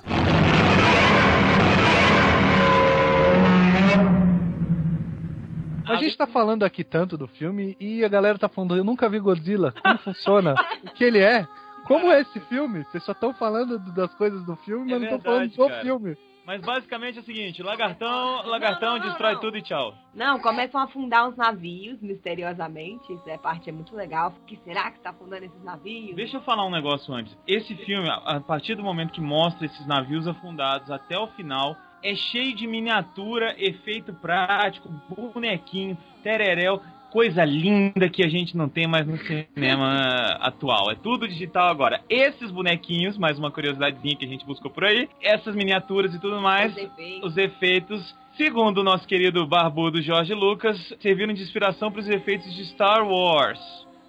[5.85, 9.07] A gente tá falando aqui tanto do filme e a galera tá falando, eu nunca
[9.07, 11.47] vi Godzilla, como funciona, o que ele é.
[11.85, 12.83] Como é esse filme?
[12.85, 15.81] Vocês só estão falando das coisas do filme, é mas não estão falando do cara.
[15.81, 16.17] filme.
[16.45, 19.95] Mas basicamente é o seguinte, lagartão, lagartão destrói tudo e tchau.
[20.13, 23.13] Não, começam a afundar uns navios misteriosamente.
[23.13, 24.33] Essa parte é muito legal.
[24.41, 26.15] O que será que está afundando esses navios?
[26.15, 27.35] Deixa eu falar um negócio antes.
[27.47, 32.13] Esse filme, a partir do momento que mostra esses navios afundados até o final, é
[32.13, 36.81] cheio de miniatura, efeito prático, bonequinho, tereréu
[37.13, 39.99] coisa linda que a gente não tem mais no cinema
[40.41, 40.89] atual.
[40.89, 42.01] É tudo digital agora.
[42.09, 46.41] Esses bonequinhos, mais uma curiosidadezinha que a gente buscou por aí, essas miniaturas e tudo
[46.41, 51.91] mais, os efeitos, os efeitos segundo o nosso querido barbudo Jorge Lucas, serviram de inspiração
[51.91, 53.59] para os efeitos de Star Wars.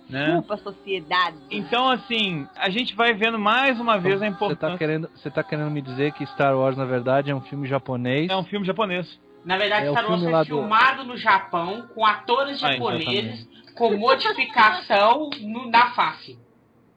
[0.09, 0.25] né?
[0.25, 1.37] Desculpa, sociedade.
[1.51, 4.71] Então, assim, a gente vai vendo mais uma vez a Você importância.
[4.73, 7.69] tá, querendo, você tá querendo me dizer que Star Wars, na verdade, é um filme
[7.69, 8.31] japonês?
[8.31, 9.21] É um filme japonês.
[9.45, 12.73] Na verdade, É o Star Wars filme foi do- filmado no Japão com atores Ah,
[12.73, 16.39] japoneses com modificação no- na face.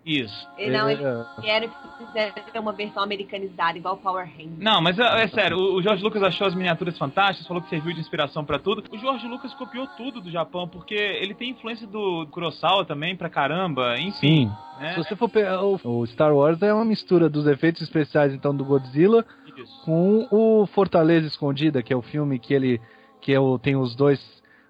[0.06, 0.48] Isso.
[0.58, 4.58] E Não, eles É, querem que fizeram uma versão americanizada, igual Power Rangers.
[4.58, 7.68] Não, mas é, é sério, o, o George Lucas achou as miniaturas fantásticas, falou que
[7.68, 8.86] serviu de inspiração pra tudo.
[8.90, 13.30] O George Lucas copiou tudo do Japão, porque ele tem influência do Kurosawa também pra
[13.30, 14.14] caramba, enfim.
[14.48, 14.52] Sim.
[14.80, 14.94] Né?
[14.94, 18.56] Se você for pegar o, o Star Wars é uma mistura dos efeitos especiais então
[18.56, 19.26] do Godzilla
[19.58, 19.82] Isso.
[19.86, 22.80] com o Fortaleza Escondida, que é o filme que ele
[23.22, 24.20] que é o, tem os dois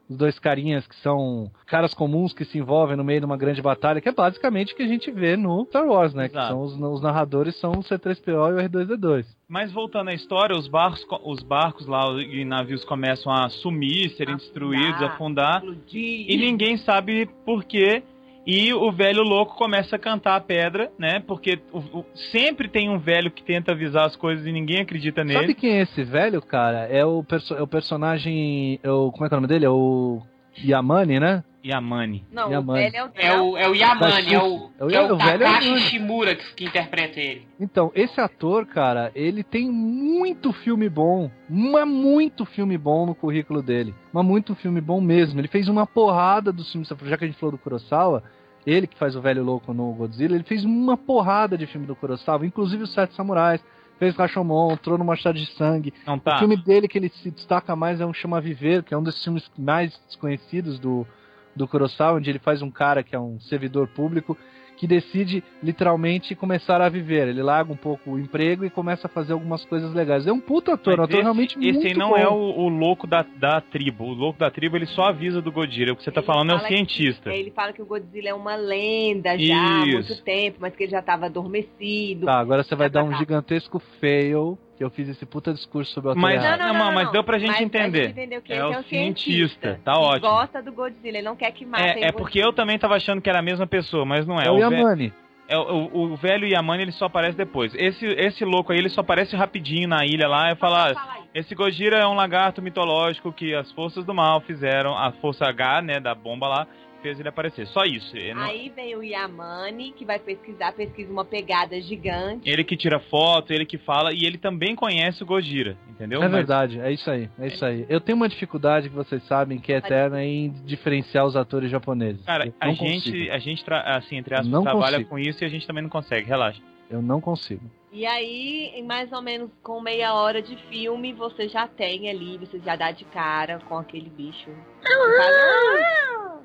[0.10, 3.62] os dois carinhas que são caras comuns que se envolvem no meio de uma grande
[3.62, 6.30] batalha, que é basicamente o que a gente vê no Star Wars, né?
[6.30, 6.48] Que Exato.
[6.54, 9.26] são os, os narradores são o C3PO e o R2D2.
[9.50, 14.12] Mas voltando à história, os barcos, co- os barcos lá e navios começam a sumir,
[14.12, 14.38] serem Afundar.
[14.38, 16.26] destruídos, afundar, Explodir.
[16.32, 18.02] e ninguém sabe por quê.
[18.48, 21.20] E o velho louco começa a cantar a pedra, né?
[21.28, 25.22] Porque o- o- sempre tem um velho que tenta avisar as coisas e ninguém acredita
[25.22, 25.40] nele.
[25.42, 26.86] Sabe quem é esse velho, cara?
[26.88, 28.80] É o, perso é o personagem.
[28.82, 29.66] É o, como é que é o nome dele?
[29.66, 30.22] É o
[30.64, 31.44] Yamane, né?
[31.66, 32.24] Yamane.
[32.32, 33.10] Não, o velho é o...
[33.18, 35.78] É o, é o Yamane, é o, É o- é o, é o Takashi.
[35.80, 37.46] Shimura que, que interpreta ele.
[37.60, 41.30] Então, esse ator, cara, ele tem muito filme bom.
[41.50, 43.94] Mas muito filme bom no currículo dele.
[44.14, 45.42] Mas muito filme bom mesmo.
[45.42, 46.88] Ele fez uma porrada dos filmes.
[47.04, 48.24] Já que a gente falou do Kurosawa,
[48.68, 51.96] ele que faz o velho louco no Godzilla, ele fez uma porrada de filme do
[51.96, 53.64] Kurosawa, inclusive os Sete Samurais.
[53.98, 55.92] Fez Rashomon, Trono Machado de Sangue.
[56.06, 56.38] Não O tá.
[56.38, 59.24] filme dele que ele se destaca mais é um Chama Viver, que é um dos
[59.24, 61.08] filmes mais desconhecidos do,
[61.56, 64.38] do Kurosawa, onde ele faz um cara que é um servidor público
[64.78, 67.28] que decide literalmente começar a viver.
[67.28, 70.26] Ele larga um pouco o emprego e começa a fazer algumas coisas legais.
[70.28, 72.18] É um puta ator, um ator esse, realmente esse muito aí não bom.
[72.18, 74.06] é o, o louco da, da tribo.
[74.06, 75.94] O louco da tribo ele só avisa do Godira.
[75.94, 77.34] O que você tá Ele falando é o fala que- cientista.
[77.34, 79.94] Ele fala que o Godzilla é uma lenda já há Isso.
[80.10, 82.26] muito tempo, mas que ele já estava adormecido.
[82.28, 85.92] Tá, agora você vai dar pra um gigantesco fail, que eu fiz esse puta discurso
[85.92, 86.60] sobre o Mas- errado.
[86.74, 88.00] Não, mas deu pra gente Mas entender.
[88.00, 89.32] A gente entendeu que É ele o é um cientista,
[89.70, 89.80] cientista.
[89.84, 90.30] tá que ótimo.
[90.30, 93.22] gosta do Godzilla, ele não quer que matem É, é porque eu também tava achando
[93.22, 94.48] que era a mesma pessoa, mas não é.
[94.48, 95.12] É o Yamane.
[95.50, 97.74] é o, o- o velho Yamane ele só aparece depois.
[97.76, 100.94] Esse, esse louco aí ele só aparece rapidinho na ilha lá e fala.
[101.34, 105.82] Esse Gojira é um lagarto mitológico que as forças do mal fizeram, a força H,
[105.84, 106.68] né, da bomba lá,
[107.02, 107.66] fez ele aparecer.
[107.68, 108.16] Só isso.
[108.16, 112.50] Ele, não- Aí vem o Yamane, que vai pesquisar, pesquisa uma pegada gigante.
[112.50, 116.20] ele que tira foto, ele que fala, e ele também conhece o Gojira, entendeu?
[116.22, 117.86] É Mas- verdade, é isso aí, é isso aí.
[117.90, 122.24] Eu tenho uma dificuldade que vocês sabem que é eterna em diferenciar os atores japoneses.
[122.26, 123.32] Cara, a gente, consigo.
[123.32, 125.10] a gente tra- assim, entre aspas, Não trabalha consigo.
[125.10, 126.62] com isso e a gente também não consegue, relaxa.
[126.90, 127.70] Eu não consigo.
[127.92, 132.38] E aí, em mais ou menos com meia hora de filme, você já tem ali,
[132.38, 134.50] você já dá de cara com aquele bicho.
[134.50, 136.37] Nossa senhora.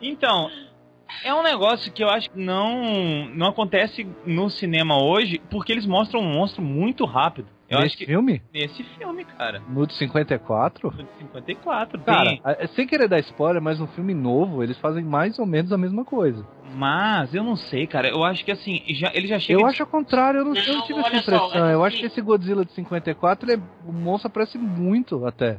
[0.00, 0.50] Então,
[1.24, 5.86] é um negócio que eu acho que não, não acontece no cinema hoje, porque eles
[5.86, 7.48] mostram um monstro muito rápido.
[7.68, 8.40] Eu Nesse acho que filme?
[8.54, 10.92] nesse filme, cara, No de 54?
[10.96, 14.78] no de 54, Cara, tem, a- sem querer dar spoiler, mas no filme novo eles
[14.78, 16.46] fazem mais ou menos a mesma coisa.
[16.76, 18.08] mas eu não sei, cara.
[18.08, 20.54] Eu acho que assim, já, ele já chega Eu de- acho ao contrário, eu não,
[20.54, 21.54] eu não Não, tive essa só, impressão.
[21.68, 25.26] é eu assim- acho que esse Godzilla de 54, ele é, o monstro aparece muito
[25.26, 25.58] até.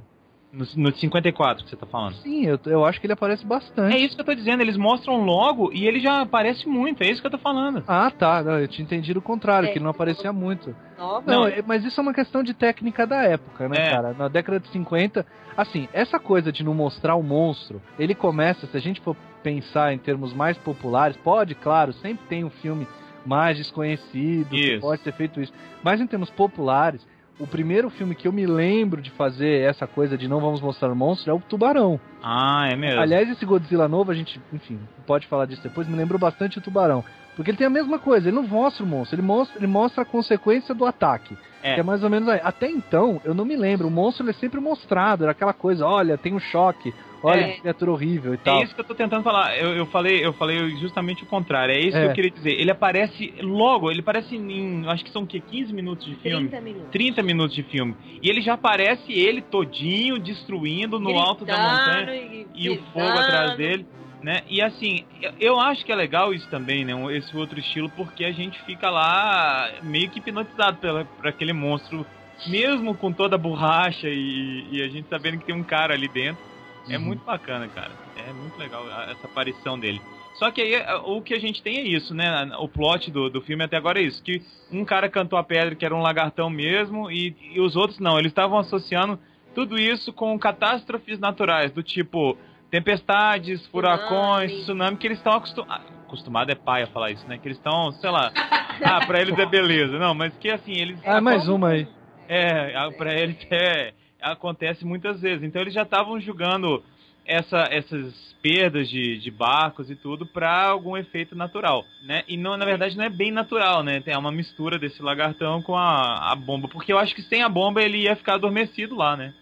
[0.52, 2.14] No, no de 54 que você tá falando.
[2.16, 3.96] Sim, eu, eu acho que ele aparece bastante.
[3.96, 7.08] É isso que eu tô dizendo, eles mostram logo e ele já aparece muito, é
[7.08, 7.84] isso que eu tô falando.
[7.88, 8.42] Ah, tá.
[8.42, 9.72] Não, eu tinha entendido o contrário, É.
[9.72, 10.76] que ele não aparecia muito.
[10.98, 11.30] Nossa.
[11.30, 11.48] Não, Não.
[11.48, 13.92] é- mas isso é uma questão de técnica da época, né, É.
[13.92, 14.14] cara?
[14.14, 18.76] Na década de 50, assim, essa coisa de não mostrar o monstro, ele começa, se
[18.78, 22.88] a gente for pensar em termos mais populares, pode, claro, sempre tem um filme
[23.26, 24.82] mais desconhecido, que Isso.
[24.82, 25.52] pode ter feito isso.
[25.84, 27.06] Mas em termos populares,
[27.40, 30.92] o primeiro filme que eu me lembro de fazer essa coisa de não vamos mostrar
[30.92, 32.00] o monstro é o Tubarão.
[32.24, 33.00] Ah, é mesmo.
[33.00, 36.62] Aliás, esse Godzilla novo, a gente, enfim, pode falar disso depois, me lembrou bastante o
[36.62, 37.04] Tubarão.
[37.38, 40.02] Porque ele tem a mesma coisa, ele não mostra o monstro, ele mostra, ele mostra
[40.02, 41.38] a consequência do ataque.
[41.64, 41.76] É.
[41.76, 42.40] Que é mais ou menos aí.
[42.44, 45.86] Até então, eu não me lembro, o monstro ele é sempre mostrado, era aquela coisa,
[45.86, 47.52] olha, tem um choque, olha É.
[47.54, 48.60] que criatura horrível e tal.
[48.60, 49.56] É isso que eu tô tentando falar.
[49.58, 51.74] Eu, eu falei, eu falei justamente o contrário.
[51.76, 52.06] É isso que É.
[52.08, 52.60] eu queria dizer.
[52.60, 55.40] Ele aparece logo, ele aparece em, acho que são o quê?
[55.40, 56.48] 15 minutos de filme.
[56.48, 56.90] 30 minutos.
[56.92, 57.96] 30 minutos de filme.
[58.22, 63.06] E ele já aparece ele todinho destruindo no alto da montanha Gritando e o fogo
[63.20, 63.86] atrás dele,
[64.28, 64.44] né?
[64.50, 65.06] E assim,
[65.40, 66.92] eu, acho que é legal isso também, né?
[67.16, 72.06] Esse outro estilo, porque a gente fica lá meio que hipnotizado pela, por aquele monstro,
[72.46, 76.10] mesmo com toda a borracha e, e a gente sabendo que tem um cara ali
[76.10, 76.44] dentro.
[76.90, 77.06] É Uhum.
[77.06, 77.92] muito bacana, cara.
[78.18, 80.02] É muito legal essa aparição dele.
[80.36, 80.74] Só que aí
[81.06, 82.50] o que a gente tem é isso, né?
[82.60, 85.74] O plot do, do filme até agora é isso: que um cara cantou a pedra
[85.74, 88.20] que era um lagartão mesmo, e, e os outros não.
[88.20, 89.18] Eles estavam associando
[89.56, 92.38] tudo isso com catástrofes naturais, do tipo
[92.70, 94.64] tempestades, furacões, Tsunami.
[94.64, 95.86] tsunami, que eles estão acostumados.
[96.08, 97.38] Acostumado é pai a falar isso, né?
[97.38, 98.32] Que eles estão, sei lá.
[98.84, 100.00] ah, pra eles é beleza.
[100.00, 101.00] Não, mas que assim, eles.
[101.06, 101.88] Ah, mais uma aí.
[102.30, 105.44] É, pra eles é, acontece muitas vezes.
[105.44, 106.82] Então eles já estavam julgando
[107.26, 112.24] essa, essas perdas de, de barcos e tudo pra algum efeito natural, né?
[112.28, 114.00] E não, na verdade não é bem natural, né?
[114.00, 117.50] Tem uma mistura desse lagartão com a, a bomba, porque eu acho que sem a
[117.50, 119.34] bomba ele ia ficar adormecido lá, né?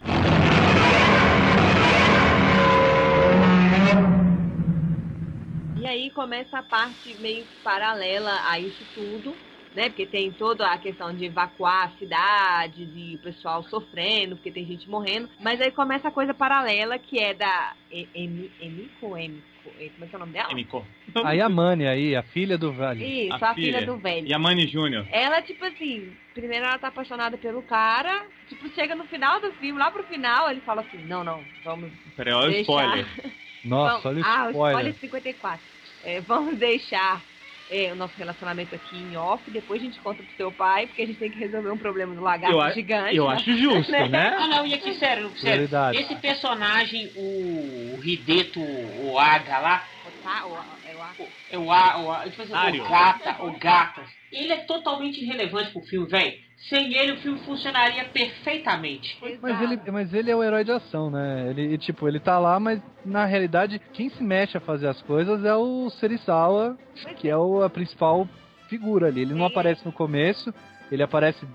[5.86, 9.38] E aí começa a parte meio que paralela a isso tudo,
[9.76, 9.88] né?
[9.88, 14.66] Porque tem toda a questão de evacuar a cidade, de o pessoal sofrendo, porque tem
[14.66, 15.30] gente morrendo.
[15.40, 20.06] Mas aí começa a coisa paralela que é da E- Emi- Emiko, Emiko, eh, como
[20.06, 20.52] é que é o nome dela?
[20.52, 20.88] Emiko.
[21.24, 23.04] A Yamane aí, a filha do velho.
[23.06, 23.80] Isso, A a, filha.
[23.80, 23.86] filha.
[23.86, 24.28] do velho.
[24.28, 25.06] Yamane Júnior.
[25.12, 29.78] Ela, tipo assim, primeiro ela tá apaixonada pelo cara, tipo, chega no final do filme,
[29.80, 33.06] lá pro final, ele fala assim, não, não, vamos Peraí, olha o spoiler.
[33.64, 34.94] Nossa, olha o ah, o spoiler.
[34.94, 35.75] spoiler 54.
[36.06, 37.24] É, vamos deixar
[37.72, 41.02] é, o nosso relacionamento aqui em off, depois a gente conta pro seu pai, porque
[41.02, 43.16] a gente tem que resolver um problema do lagarto Eu a- gigante.
[43.16, 43.34] Eu né?
[43.36, 44.36] acho justo, né?
[44.38, 45.68] Ah, não, e aqui, sério, sério.
[45.94, 51.02] Esse personagem, o, o Hideto, o Aga lá, O tá- o- é o
[51.50, 52.84] é o, A- o, A- tipo assim, Ario.
[52.86, 56.45] o Gata, o Gatas, ele é totalmente irrelevante pro filme, velho.
[56.70, 59.18] Sem ele o filme funcionaria perfeitamente.
[59.42, 61.48] Mas ele, mas ele é o herói de ação, né?
[61.50, 65.44] Ele, tipo, ele tá lá, mas na realidade, quem se mexe a fazer as coisas
[65.46, 66.78] é o Serizawa,
[67.18, 68.28] que é o, a principal
[68.68, 69.22] figura ali.
[69.22, 70.54] Ele não aparece no começo,
[70.92, 71.46] ele aparece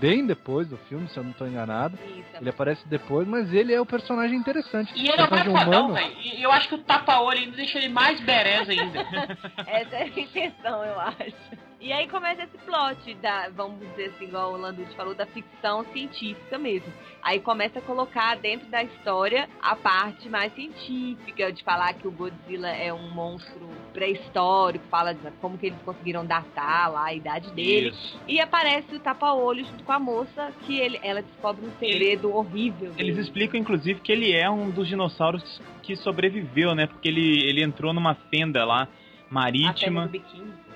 [0.00, 1.98] bem depois do filme, se eu não tô enganado.
[2.04, 4.92] Isso, Ele aparece depois, mas ele é o personagem interessante.
[4.96, 5.94] E ele é o mais humano.
[5.94, 6.16] velho.
[6.22, 9.00] E eu acho que o tapa-olho ainda deixa ele mais berez ainda.
[9.66, 11.67] Essa é a intenção, eu acho.
[11.80, 15.84] E aí começa esse plot da, vamos dizer assim, igual o Landucci falou, da ficção
[15.92, 16.92] científica mesmo.
[17.22, 22.10] Aí começa a colocar dentro da história a parte mais científica, de falar que o
[22.10, 27.52] Godzilla é um monstro pré-histórico, fala de como que eles conseguiram datar lá a idade
[27.52, 27.90] dele.
[27.90, 28.20] Isso.
[28.26, 32.92] E aparece o tapa-olho junto com a moça, que ele, ela descobre um segredo horrível.
[32.98, 36.88] Eles explicam, inclusive, que ele é um dos dinossauros que sobreviveu, né?
[36.88, 38.90] Porque ele, ele entrou numa fenda lá, A fenda
[39.30, 40.06] marítima.
[40.06, 40.67] do biquíni.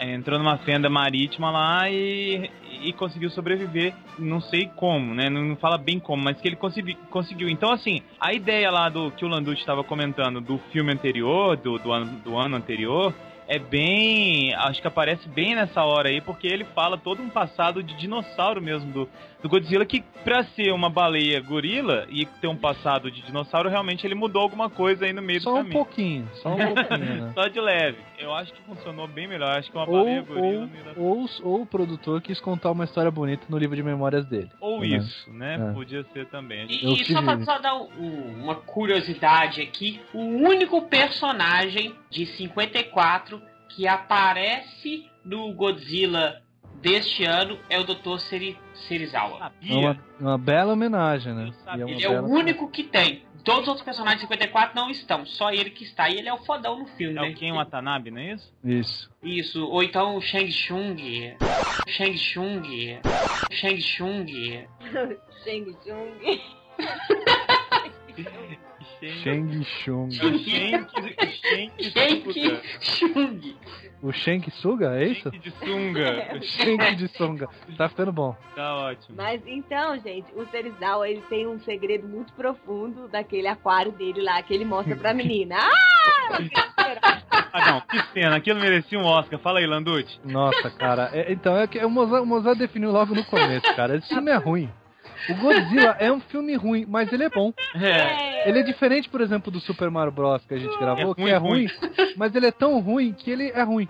[0.00, 2.50] Entrou numa fenda marítima lá e,
[2.82, 3.94] e conseguiu sobreviver.
[4.18, 5.28] Não sei como, né?
[5.28, 7.48] Não, não fala bem como, mas que ele consegui, conseguiu.
[7.48, 11.78] Então, assim, a ideia lá do que o Landucci estava comentando do filme anterior, do,
[11.78, 13.14] do, ano, do ano anterior,
[13.46, 14.54] é bem.
[14.54, 18.62] Acho que aparece bem nessa hora aí, porque ele fala todo um passado de dinossauro
[18.62, 19.08] mesmo do,
[19.42, 24.06] do Godzilla, que pra ser uma baleia gorila e ter um passado de dinossauro, realmente
[24.06, 25.72] ele mudou alguma coisa aí no meio Só do um caminho.
[25.72, 27.32] pouquinho, só um pouquinho, né?
[27.34, 27.98] Só de leve.
[28.18, 29.56] Eu acho que funcionou bem melhor.
[29.58, 32.84] Acho que uma Ou, baleia gorila ou, dar ou, ou o produtor quis contar uma
[32.84, 34.50] história bonita no livro de memórias dele.
[34.60, 34.88] Ou Né?
[34.88, 35.70] isso, né?
[35.70, 35.72] É.
[35.72, 36.66] Podia ser também.
[36.68, 41.94] E, Eu e só pra só dar um- um- uma curiosidade aqui, o único personagem
[42.10, 46.42] de 54 que aparece no Godzilla
[46.80, 48.18] deste ano é o Dr.
[48.18, 49.52] Seri, Serizawa.
[49.62, 51.50] É uma, uma bela homenagem, né?
[51.66, 53.22] Uma Ele é o único que tem.
[53.44, 56.10] Todos os outros personagens de 54 não estão, só ele que está.
[56.10, 57.28] E ele é o fodão no filme, É né?
[57.30, 58.52] o Ken Watanabe, não é isso?
[58.62, 59.10] Isso.
[59.22, 60.96] Isso, ou então o Shang Chung.
[61.88, 62.62] Shang Chung.
[63.50, 64.26] Shang Chung.
[65.42, 66.40] Shang Tsung.
[69.22, 70.10] Shang Chung.
[70.10, 72.22] Shenk, Shang
[72.80, 73.54] Chung.
[74.02, 75.30] O Shank Suga, é isso?
[75.30, 76.40] Shenk de sunga.
[76.42, 77.48] Shank de Sunga.
[77.76, 78.34] Tá ficando bom.
[78.54, 79.16] Tá ótimo.
[79.16, 84.42] Mas então, gente, o Serizawa, ele tem um segredo muito profundo daquele aquário dele lá,
[84.42, 85.56] que ele mostra pra menina.
[86.82, 87.50] Ah!
[87.52, 88.36] Ah, não, que cena.
[88.36, 89.38] Aquilo merecia um Oscar.
[89.40, 90.18] Fala aí, Landucci.
[90.24, 91.10] Nossa, cara.
[91.12, 93.96] é- então, é que o Mozart, o Mozart definiu logo no começo, cara.
[93.96, 94.70] Esse filme é ruim.
[95.28, 97.52] O Godzilla é um filme ruim, mas ele é bom.
[97.74, 98.48] É.
[98.48, 100.44] Ele é diferente, por exemplo, do Super Mario Bros.
[100.46, 101.66] que a gente gravou, É que ruim, é ruim,
[102.16, 103.88] mas ele é tão ruim que ele é ruim.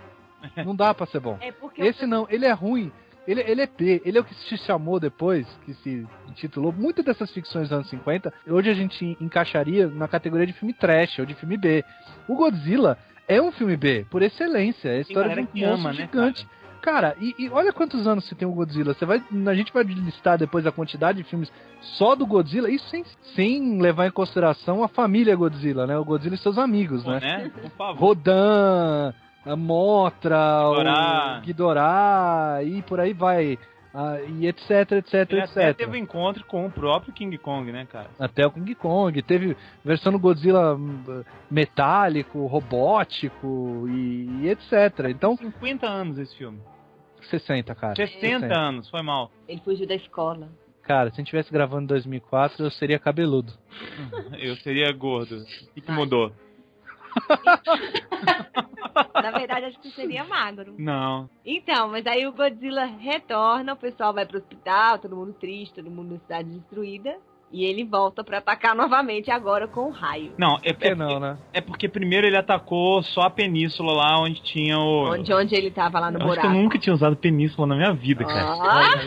[0.65, 1.39] Não dá pra ser bom.
[1.41, 2.91] É porque Esse não, ele é ruim.
[3.29, 6.73] Ele, ele é P, ele é o que se chamou depois, que se intitulou.
[6.73, 11.19] Muitas dessas ficções dos anos 50, hoje a gente encaixaria na categoria de filme trash
[11.19, 11.85] ou de filme B.
[12.27, 14.89] O Godzilla é um filme B, por excelência.
[14.89, 16.49] É a história de um que monstro ama, né, gigante.
[16.81, 18.95] Cara, e, e olha quantos anos você tem o Godzilla.
[18.95, 21.53] Você vai, a gente vai listar depois a quantidade de filmes
[21.99, 25.97] só do Godzilla, isso sem, sem levar em consideração a família Godzilla, né?
[25.99, 27.21] O Godzilla e seus amigos, Pô, né?
[27.21, 27.51] né?
[27.51, 27.99] Por favor.
[28.01, 29.13] Rodan,
[29.45, 30.39] a Motra,
[30.71, 31.39] Ghidorah.
[31.39, 33.59] o Ghidorah e por aí vai.
[33.93, 35.57] Ah, e etc, etc, Ele etc.
[35.57, 38.09] até teve um encontro com o próprio King Kong, né, cara?
[38.19, 39.21] Até o King Kong.
[39.23, 45.09] Teve versão do Godzilla hum, metálico, robótico e, e etc.
[45.09, 46.61] Então, 50 anos esse filme.
[47.29, 47.97] 60, cara.
[47.97, 49.31] 60 anos, foi mal.
[49.47, 50.49] ele fugiu da escola.
[50.83, 53.53] cara, se a gente estivesse gravando em 2004, eu seria cabeludo.
[54.39, 55.43] Eu seria gordo.
[55.43, 56.33] O que, que mudou?
[59.15, 60.75] Na verdade, acho que seria magro.
[60.79, 61.29] Não.
[61.45, 65.91] Então, mas aí o Godzilla retorna, o pessoal vai pro hospital, todo mundo triste, todo
[65.91, 67.19] mundo na cidade destruída.
[67.53, 70.33] E ele volta pra atacar novamente agora com o raio.
[70.39, 71.37] Não, é, Por que é, não, né?
[71.53, 75.13] é porque primeiro ele atacou só a península lá onde tinha o.
[75.13, 76.57] Onde, onde ele tava lá no Eu acho que buraco.
[76.57, 78.53] eu nunca tinha usado península na minha vida, cara.
[78.53, 79.01] Ah.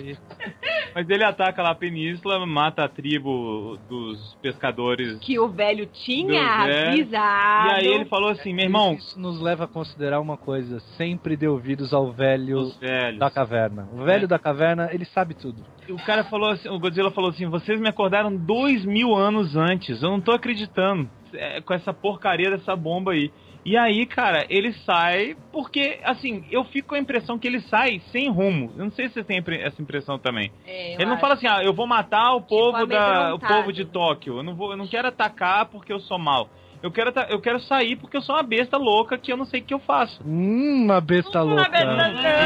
[0.93, 5.17] Mas ele ataca lá a península, mata a tribo dos pescadores.
[5.19, 7.69] que o velho tinha avisado.
[7.69, 11.37] E aí ele falou assim, meu irmão, Isso nos leva a considerar uma coisa: sempre
[11.37, 12.71] dê ouvidos ao velho
[13.17, 13.87] da caverna.
[13.93, 14.27] O velho É.
[14.27, 15.63] da caverna, ele sabe tudo.
[15.89, 20.01] O cara falou assim, o Godzilla falou assim, vocês me acordaram dois mil anos antes,
[20.01, 23.31] eu não tô acreditando é, com essa porcaria dessa bomba aí.
[23.65, 28.01] E aí, cara, ele sai, porque, assim, eu fico com a impressão que ele sai
[28.11, 28.73] sem rumo.
[28.77, 30.51] Eu não sei se você tem impre- essa impressão também.
[30.67, 33.85] É, ele não fala assim, ah, eu vou matar o povo, da, o povo de
[33.85, 34.37] Tóquio.
[34.39, 36.49] Eu não, vou, eu não quero atacar porque eu sou mal.
[36.81, 39.61] Eu quero, eu quero sair porque eu sou uma besta louca que eu não sei
[39.61, 40.21] o que eu faço.
[40.25, 41.69] Hum, uma besta louca.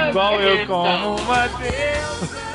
[0.09, 2.46] Igual eu como uma deusa.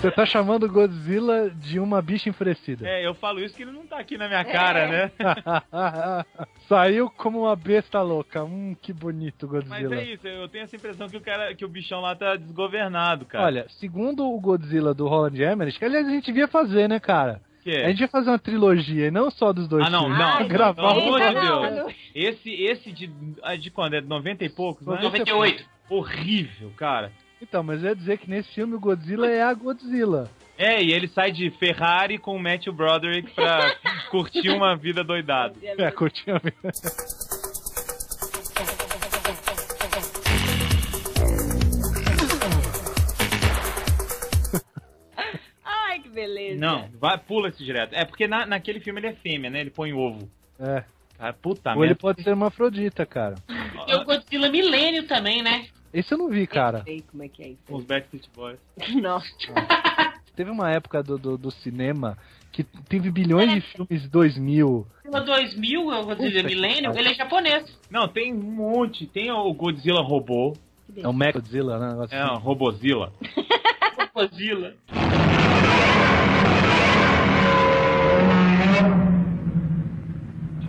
[0.00, 2.88] Você tá chamando o Godzilla de uma bicha enfurecida.
[2.88, 5.12] É, eu falo isso que ele não tá aqui na minha cara, né?
[6.66, 8.42] Saiu como uma besta louca.
[8.42, 9.96] Hum, que bonito, Mas Godzilla.
[9.96, 13.26] é isso, eu tenho essa impressão que o cara, que o bichão lá tá desgovernado,
[13.26, 13.44] cara.
[13.44, 17.42] Olha, segundo o Godzilla do Roland Emmerich, que aliás a gente devia fazer, né, cara?
[17.62, 17.70] que?
[17.70, 20.18] A gente devia fazer uma trilogia, e não só dos dois Ah, não, filmes.
[20.18, 20.26] não.
[20.26, 21.76] Ai, gravar pelo amor de não, Deus.
[21.76, 21.94] não.
[22.14, 23.10] Esse, esse de,
[23.42, 23.94] ah, de quando?
[23.94, 24.98] É de 90 e poucos, né?
[25.02, 25.62] 98.
[25.90, 27.12] Horrível, cara.
[27.40, 30.30] Então, mas eu ia dizer que nesse filme o Godzilla é a Godzilla.
[30.58, 33.74] É, e ele sai de Ferrari com o Matthew Broderick pra
[34.10, 35.54] curtir uma vida doidada.
[35.62, 36.60] É, curtinha mesmo.
[45.64, 46.60] Ai, que beleza.
[46.60, 47.94] Não, vai, pula esse direto.
[47.94, 49.60] É porque na, naquele filme ele é fêmea, né?
[49.60, 50.30] Ele põe ovo.
[50.58, 50.84] É.
[51.18, 52.00] Cara, puta Ou ele merda.
[52.00, 53.34] pode ser uma afrodita, cara.
[53.86, 55.66] Tem o Godzilla Milênio também, né?
[55.92, 56.78] Esse eu não vi, cara.
[56.78, 57.60] Eu sei como é que é isso.
[57.68, 58.58] Os Backstreet Boys.
[59.02, 59.28] Nossa.
[60.36, 62.16] Teve uma época do, do, do cinema
[62.52, 64.86] que teve bilhões de filmes 2000.
[65.04, 67.64] Godzilla 2000, é o Godzilla Milênio, ele é japonês.
[67.90, 69.06] Não, tem um monte.
[69.06, 70.54] Tem o Godzilla robô.
[70.96, 72.06] É o Mega Godzilla, né?
[72.10, 72.32] É, assim.
[72.32, 73.12] o Robozilla.
[74.14, 74.74] Godzilla.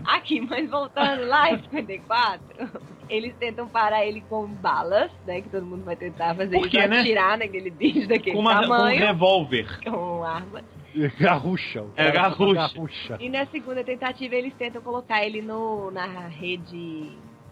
[0.06, 5.42] Aqui, mas voltando lá em 54, eles tentam parar ele com balas, né?
[5.42, 7.00] Que todo mundo vai tentar fazer Por quê, isso, né?
[7.02, 9.80] atirar naquele bicho daquele Com, uma, com um tamanho, revólver.
[9.84, 10.64] com arma.
[11.20, 11.86] Garrucha.
[11.96, 12.54] É, garrucha.
[12.54, 13.18] garrucha.
[13.20, 17.12] E na segunda tentativa eles tentam colocar ele no, na rede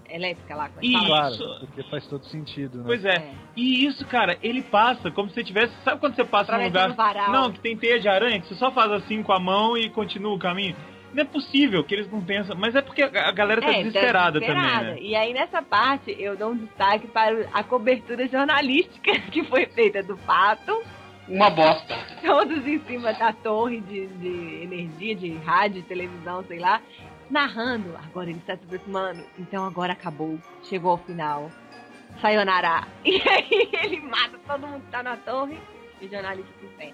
[0.10, 0.70] elétrica lá.
[0.70, 1.06] como é fala?
[1.08, 1.58] Claro, Isso.
[1.60, 2.84] porque faz todo sentido, né?
[2.86, 3.32] Pois é.
[3.56, 5.74] E isso, cara, ele passa como se você tivesse.
[5.84, 6.96] Sabe quando você passa num lugar.
[7.32, 9.90] Não, que tem teia de aranha, que você só faz assim com a mão e
[9.90, 10.76] continua o caminho?
[11.14, 12.56] Não é possível que eles não pensam.
[12.56, 14.86] Mas é porque a galera tá É, desesperada, desesperada.
[14.88, 15.02] também, né?
[15.02, 20.04] E aí nessa parte eu dou um destaque para a cobertura jornalística que foi feita
[20.04, 20.84] do pato,
[21.28, 21.96] Uma bosta.
[22.26, 26.82] todos em cima da torre de, de energia, de rádio, televisão, sei lá,
[27.30, 27.96] narrando.
[28.04, 31.52] Agora ele está se aproximando, então agora acabou, chegou ao final.
[32.22, 32.88] Sayonara.
[33.06, 35.58] E aí ele mata todo mundo que tá na torre
[36.02, 36.94] e o jornalista se pé.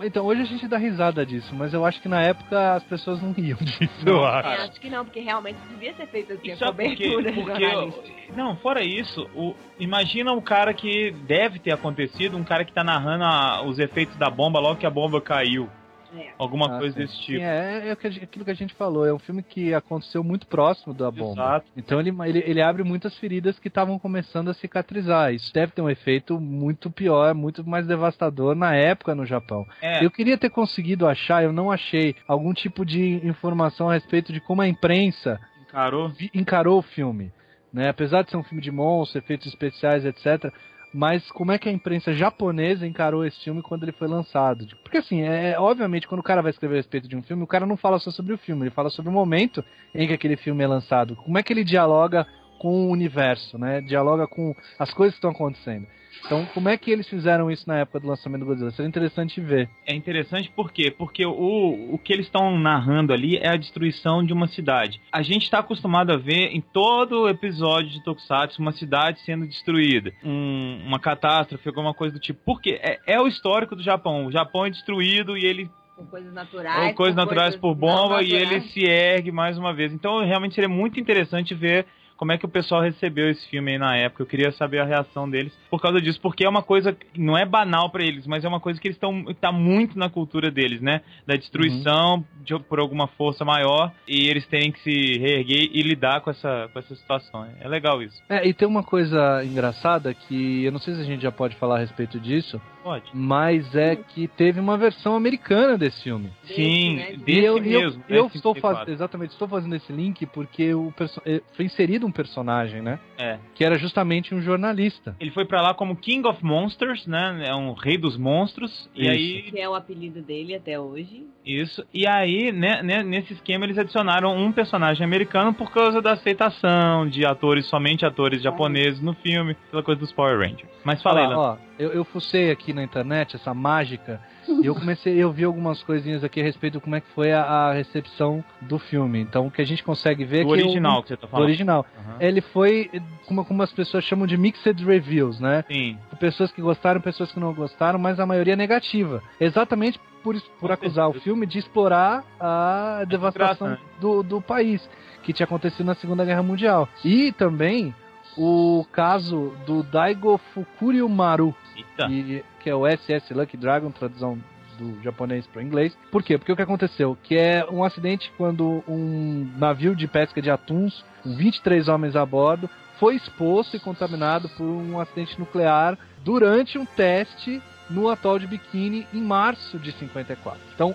[0.00, 3.20] Então, hoje a gente dá risada disso, mas eu acho que na época as pessoas
[3.20, 4.48] não riam disso, eu Não, acho.
[4.48, 8.32] Eu acho que não, porque realmente devia ser feito assim, a cobertura Porque, jornalística.
[8.36, 12.84] não, fora isso, o, imagina um cara que deve ter acontecido, um cara que tá
[12.84, 15.68] narrando a- os efeitos da bomba logo que a bomba caiu.
[16.16, 16.28] É.
[16.38, 17.00] Alguma Ah, coisa sim.
[17.02, 17.38] desse tipo.
[17.38, 19.42] Sim, é, é o que a gente- aquilo que a gente falou, é um filme
[19.42, 21.42] que aconteceu muito próximo da bomba.
[21.42, 21.66] Exato.
[21.76, 25.32] Então ele, ele, ele abre muitas feridas que estavam começando a cicatrizar.
[25.34, 29.66] Isso deve ter um efeito muito pior, muito mais devastador na época no Japão.
[29.82, 34.32] É, Eu queria ter conseguido achar, eu não achei, algum tipo de informação a respeito
[34.32, 35.38] de como a imprensa
[35.68, 36.08] encarou.
[36.08, 37.30] vi- encarou o filme.
[37.70, 37.90] Né?
[37.90, 40.50] Apesar de ser um filme de monstros, efeitos especiais, etc.
[40.92, 44.66] Mas como é que a imprensa japonesa encarou esse filme quando ele foi lançado?
[44.66, 47.22] Tipo, Porque assim, é, é- obviamente, quando o cara vai escrever a respeito de um
[47.22, 49.64] filme, o cara não fala só sobre o filme, ele fala sobre o momento
[49.94, 51.14] em que aquele filme é lançado.
[51.16, 52.26] Como é que ele dialoga
[52.58, 53.80] com o universo, né?
[53.80, 55.86] Dialoga com as coisas que estão acontecendo.
[56.26, 58.70] Então, como é que eles fizeram isso na época do lançamento do Godzilla?
[58.70, 59.68] Seria interessante ver.
[59.86, 60.90] É interessante por quê?
[60.90, 65.00] Porque o, o que eles estão narrando ali é a destruição de uma cidade.
[65.10, 70.12] A gente está acostumado a ver em todo episódio de Tokusatsu uma cidade sendo destruída.
[70.22, 72.40] Um- uma catástrofe, alguma coisa do tipo.
[72.44, 74.26] Porque é, é o histórico do Japão.
[74.26, 76.88] O Japão é destruído e ele Com coisas naturais.
[76.88, 78.72] ou coisas naturais coisas por bomba e ele naturais.
[78.72, 79.92] se ergue mais uma vez.
[79.92, 81.86] Então realmente seria muito interessante ver
[82.18, 84.22] como é que o pessoal recebeu esse filme aí na época.
[84.22, 87.38] Eu queria saber a reação deles por causa disso, porque é uma coisa que não
[87.38, 90.50] é banal pra eles, mas é uma coisa que eles estão tá muito na cultura
[90.50, 91.00] deles, né?
[91.26, 96.20] Da destruição de- por alguma força maior e eles terem que se reerguer e lidar
[96.20, 97.46] com essa, com essa situação.
[97.60, 98.20] É legal isso.
[98.28, 101.54] É, e tem uma coisa engraçada que eu não sei se a gente já pode
[101.56, 103.10] falar a respeito disso, Pode.
[103.12, 106.30] mas é que teve uma versão americana desse filme.
[106.44, 108.04] Sim, né, de- desse e eu, e eu- mesmo.
[108.08, 108.78] eu né, estou 54.
[108.78, 110.92] fazendo, exatamente, estou fazendo esse link porque o
[111.26, 112.98] eh, foi inserido um personagem, né?
[113.18, 113.38] É.
[113.54, 115.14] Que era justamente um jornalista.
[115.20, 117.44] Ele foi pra lá como King of Monsters, né?
[117.46, 118.88] É um rei dos monstros.
[118.94, 119.10] E Isso.
[119.10, 121.26] aí Que é o apelido dele até hoje.
[121.44, 121.84] Isso.
[121.92, 127.08] E aí, né, né, nesse esquema, eles adicionaram um personagem americano por causa da aceitação
[127.08, 130.68] de atores, somente atores japoneses no filme, pela coisa dos Power Rangers.
[130.84, 134.74] Mas fala aí, lá, ó, eu, eu fucei aqui na internet essa mágica e eu
[134.74, 137.72] comecei, eu vi algumas coisinhas aqui a respeito de como é que foi a, a
[137.72, 139.20] recepção do filme.
[139.20, 141.26] Então o que a gente consegue ver do é que original o, que você tá
[141.26, 141.46] do falando.
[141.46, 142.16] original, Aham.
[142.20, 142.90] ele foi
[143.26, 145.64] como, como as pessoas chamam de mixed reviews, né?
[145.70, 145.98] Sim.
[146.18, 149.22] Pessoas que gostaram, pessoas que não gostaram, mas a maioria negativa.
[149.40, 153.78] Exatamente por, por acusar o filme de explorar a devastação desgraça, né?
[154.00, 154.88] do, do país
[155.22, 156.88] que tinha acontecido na Segunda Guerra Mundial.
[157.04, 157.94] E também
[158.36, 162.06] o caso do Daigo Fukuryu Maru, Eita.
[162.10, 164.38] e- que é o SS Lucky Dragon, tradução
[164.78, 165.96] do japonês para inglês.
[166.12, 166.36] Por quê?
[166.36, 167.16] Porque o que aconteceu?
[167.22, 172.26] Que é um acidente quando um navio de pesca de atuns, com 23 homens a
[172.26, 172.68] bordo,
[173.00, 179.06] foi exposto e contaminado por um acidente nuclear durante um teste no atol de Bikini
[179.14, 180.60] em março de 54.
[180.74, 180.94] Então,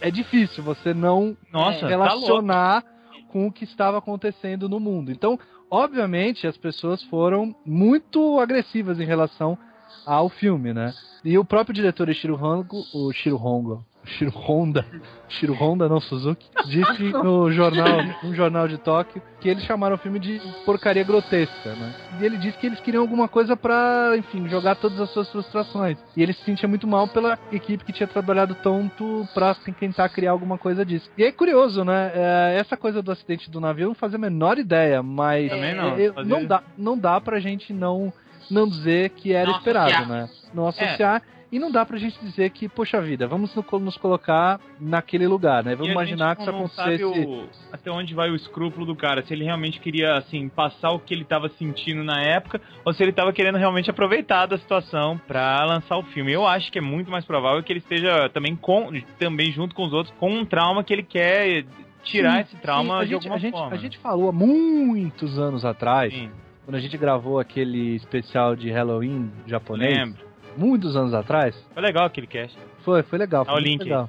[0.00, 2.82] é difícil você não Nossa, tá relacionar
[3.28, 5.12] com o que estava acontecendo no mundo.
[5.12, 5.38] Então,
[5.70, 9.58] obviamente, as pessoas foram muito agressivas em relação
[10.06, 10.94] ao filme, né?
[11.24, 14.86] E o próprio diretor Ishiro Hongo, o Shiro Hongo, Shiro Honda,
[15.28, 19.98] Shiro Honda, não Suzuki, disse no jornal, um jornal de Tóquio, que eles chamaram o
[19.98, 21.94] filme de porcaria grotesca, né?
[22.18, 25.98] E ele disse que eles queriam alguma coisa pra, enfim, jogar todas as suas frustrações.
[26.16, 30.08] E ele se sentia muito mal pela equipe que tinha trabalhado tanto pra assim, tentar
[30.08, 31.10] criar alguma coisa disso.
[31.18, 32.12] E é curioso, né?
[32.14, 35.74] É, essa coisa do acidente do navio eu não fazia a menor ideia, mas Também
[35.74, 38.10] não, fazia- não dá, não dá pra gente não
[38.50, 40.08] não dizer que era Não esperado, associar.
[40.08, 40.28] né?
[40.54, 41.22] Não associar.
[41.52, 45.64] E não dá pra gente dizer que, poxa vida, vamos no- nos colocar naquele lugar,
[45.64, 45.74] né?
[45.74, 47.04] Vamos E imaginar gente que isso acontecesse.
[47.04, 49.20] o- até onde vai o escrúpulo do cara.
[49.26, 53.02] Se ele realmente queria, assim, passar o que ele tava sentindo na época, ou se
[53.02, 56.30] ele tava querendo realmente aproveitar da situação pra lançar o filme.
[56.32, 58.88] Eu acho que é muito mais provável que ele esteja também, com,
[59.18, 61.64] também junto com os outros, com um trauma que ele quer
[62.04, 63.74] tirar Sim, esse trauma sim, a de gente, alguma a gente, forma.
[63.74, 66.30] A gente falou há muitos anos atrás, Sim,
[66.70, 70.24] quando a gente gravou aquele especial de Halloween japonês, lembro.
[70.56, 71.56] muitos anos atrás.
[71.74, 72.56] Foi legal aquele cast.
[72.84, 73.44] Foi, foi legal.
[73.44, 74.08] Foi o link legal.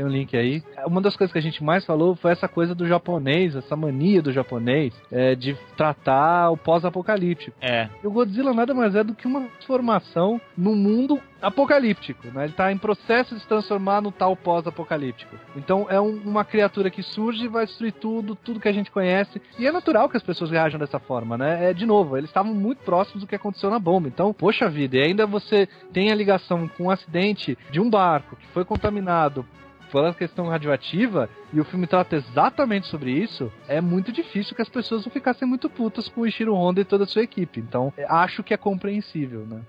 [0.00, 0.62] Tem um link aí.
[0.86, 4.22] Uma das coisas que a gente mais falou foi essa coisa do japonês, essa mania
[4.22, 7.54] do japonês é, de tratar o pós-apocalíptico.
[7.60, 7.86] É.
[8.02, 12.44] E o Godzilla nada mais é do que uma transformação no mundo apocalíptico, né?
[12.44, 15.36] Ele tá em processo de se transformar no tal pós-apocalíptico.
[15.54, 18.90] Então é um- uma criatura que surge e vai destruir tudo, tudo que a gente
[18.90, 19.40] conhece.
[19.58, 21.70] E é natural que as pessoas reajam dessa forma, né?
[21.70, 24.08] É de novo, eles estavam muito próximos do que aconteceu na bomba.
[24.08, 28.36] Então, poxa vida, e ainda você tem a ligação com um acidente de um barco
[28.36, 29.44] que foi contaminado
[29.90, 34.68] pela questão radioativa, e o filme trata exatamente sobre isso, é muito difícil que as
[34.68, 37.60] pessoas não ficassem muito putas com o Ishiro Honda e toda a sua equipe.
[37.60, 39.60] Então, é, acho que é compreensível, né?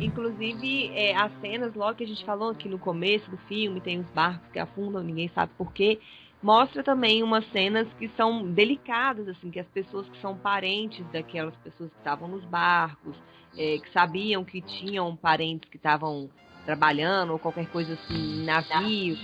[0.00, 4.00] Inclusive, é, as cenas, logo que a gente falou aqui no começo do filme, tem
[4.00, 5.98] os barcos que afundam, ninguém sabe porquê.
[6.42, 11.56] Mostra também umas cenas que são delicadas, assim, que as pessoas que são parentes daquelas
[11.56, 13.16] pessoas que estavam nos barcos,
[13.56, 16.28] é, que sabiam que tinham parentes que estavam
[16.64, 19.16] trabalhando ou qualquer coisa assim, em navio,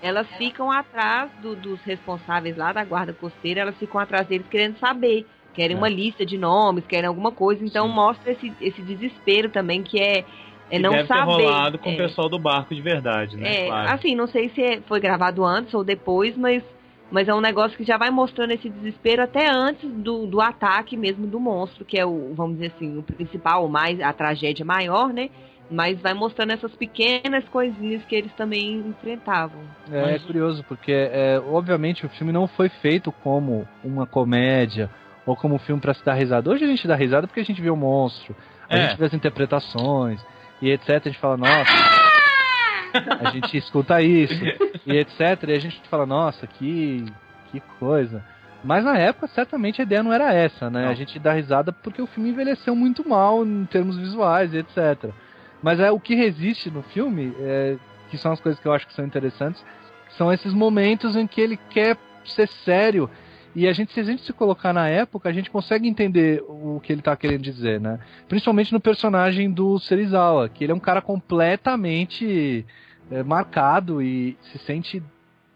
[0.00, 4.78] elas ficam atrás do- dos responsáveis lá da guarda costeira, elas ficam atrás deles querendo
[4.78, 5.26] saber.
[5.54, 5.78] Querem É.
[5.78, 7.94] uma lista de nomes, querem alguma coisa, então Sim.
[7.94, 10.26] mostra esse, esse desespero também, que é,
[10.68, 11.20] é não deve saber.
[11.20, 11.94] ter rolado com é.
[11.94, 13.54] o pessoal do barco de verdade, né?
[13.54, 13.90] É, claro.
[13.94, 16.62] assim, não sei se é- foi gravado antes ou depois, mas,
[17.10, 20.96] mas é um negócio que já vai mostrando esse desespero até antes do, do ataque
[20.96, 24.64] mesmo do monstro, que é o, vamos dizer assim, o principal, o mais, a tragédia
[24.64, 25.28] maior, né?
[25.70, 29.62] Mas vai mostrando essas pequenas coisinhas que eles também enfrentavam.
[29.90, 34.90] É, Mas- é curioso, porque é, obviamente o filme não foi feito como uma comédia
[35.24, 36.50] ou como um filme pra se dar risada.
[36.50, 38.36] Hoje a gente dá risada porque a gente vê o monstro,
[38.68, 38.88] a É.
[38.88, 40.20] gente vê as interpretações
[40.60, 40.90] e etc.
[40.90, 42.13] A gente fala, nossa.
[43.20, 44.42] A gente escuta isso
[44.86, 45.48] e etc.
[45.48, 47.04] E a gente fala, nossa, que,
[47.50, 48.24] que coisa.
[48.62, 50.84] Mas na época, certamente a ideia não era essa, né?
[50.84, 50.90] Não.
[50.90, 55.12] A gente dá risada porque o filme envelheceu muito mal em termos visuais e etc.
[55.62, 57.76] Mas é o que resiste no filme, é,
[58.10, 59.62] que são as coisas que eu acho que são interessantes,
[60.16, 63.10] São esses momentos em que ele quer ser sério.
[63.54, 66.80] E a gente, se a gente se colocar na época, a gente consegue entender o
[66.80, 68.00] que ele tá querendo dizer, né?
[68.28, 72.66] Principalmente no personagem do Serizawa, que ele é um cara completamente
[73.10, 75.02] é, marcado e se sente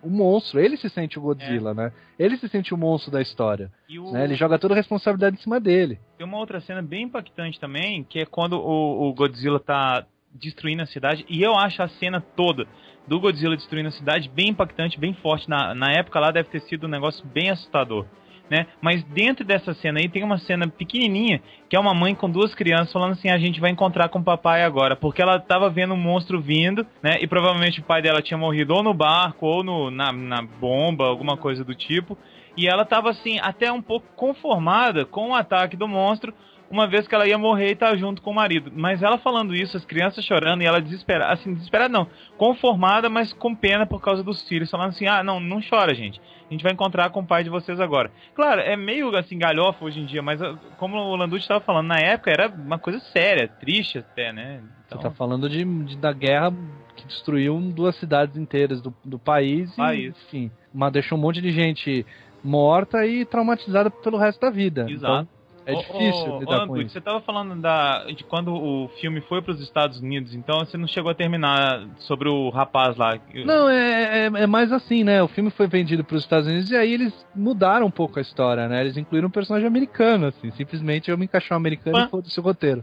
[0.03, 0.61] um monstro.
[0.61, 1.93] Ele se sente o Godzilla, né?
[2.19, 3.71] Ele se sente o monstro da história.
[3.91, 4.13] O...
[4.13, 4.25] né?
[4.25, 5.99] Ele joga toda a responsabilidade em cima dele.
[6.17, 10.83] Tem uma outra cena bem impactante também, que é quando o, o Godzilla tá destruindo
[10.83, 11.25] a cidade.
[11.29, 12.67] E eu acho a cena toda
[13.09, 15.49] do Godzilla destruindo a cidade bem impactante, bem forte.
[15.49, 18.07] Na, na época lá deve ter sido um negócio bem assustador.
[18.51, 18.67] Né?
[18.81, 22.55] Mas dentro dessa cena aí tem uma cena pequenininha que é uma mãe com duas
[22.55, 25.93] crianças falando assim: a gente vai encontrar com o papai agora, porque ela tava vendo
[25.93, 27.19] um monstro vindo, né?
[27.21, 31.05] E provavelmente o pai dela tinha morrido ou no barco ou no, na, na bomba,
[31.05, 32.17] alguma coisa do tipo.
[32.57, 36.33] E ela tava assim, até um pouco conformada com o ataque do monstro,
[36.71, 38.71] uma vez que ela ia morrer e tá junto com o marido.
[38.75, 42.07] Mas ela falando isso, as crianças chorando e ela desesperada, assim, desesperada não,
[42.37, 46.21] conformada, mas com pena por causa dos filhos, falando assim: "Ah, não, não chora, gente.
[46.49, 48.11] A gente vai encontrar com o pai de vocês agora".
[48.35, 51.87] Claro, é meio assim galhofa hoje em dia, mas ah, como o Landucci estava falando,
[51.89, 54.63] na época era uma coisa séria, triste até, né?
[54.87, 56.53] Então, Você tá falando de, de- da guerra
[56.97, 60.05] que destruiu duas cidades inteiras do, do país, País.
[60.05, 62.05] e, enfim, uma, deixou um monte de gente
[62.43, 64.87] morta e traumatizada pelo resto da vida.
[64.89, 65.23] Exato.
[65.23, 65.38] Então,
[65.69, 66.75] é difícil ô, lidar ô.
[66.75, 70.79] Você tava falando da, de quando o filme foi para os Estados Unidos, então você
[70.79, 73.19] não chegou a terminar sobre o rapaz lá.
[73.45, 75.23] Não, é, é, é mais assim, né?
[75.23, 78.23] O filme foi vendido para os Estados Unidos e aí eles mudaram um pouco a
[78.23, 78.81] história, né?
[78.81, 80.51] Eles incluíram um personagem americano, assim.
[80.53, 82.83] Simplesmente eu me encaixei um americano e foda-se o roteiro.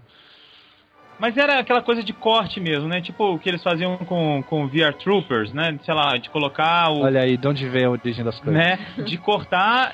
[1.18, 3.02] Mas era aquela coisa de corte mesmo, né?
[3.02, 5.78] Tipo o que eles faziam com, com VR Troopers, né?
[5.84, 7.04] Sei lá, de colocar o.
[7.04, 8.54] Olha aí, de onde vem a origem das coisas.
[8.54, 8.78] né?
[9.06, 9.94] De cortar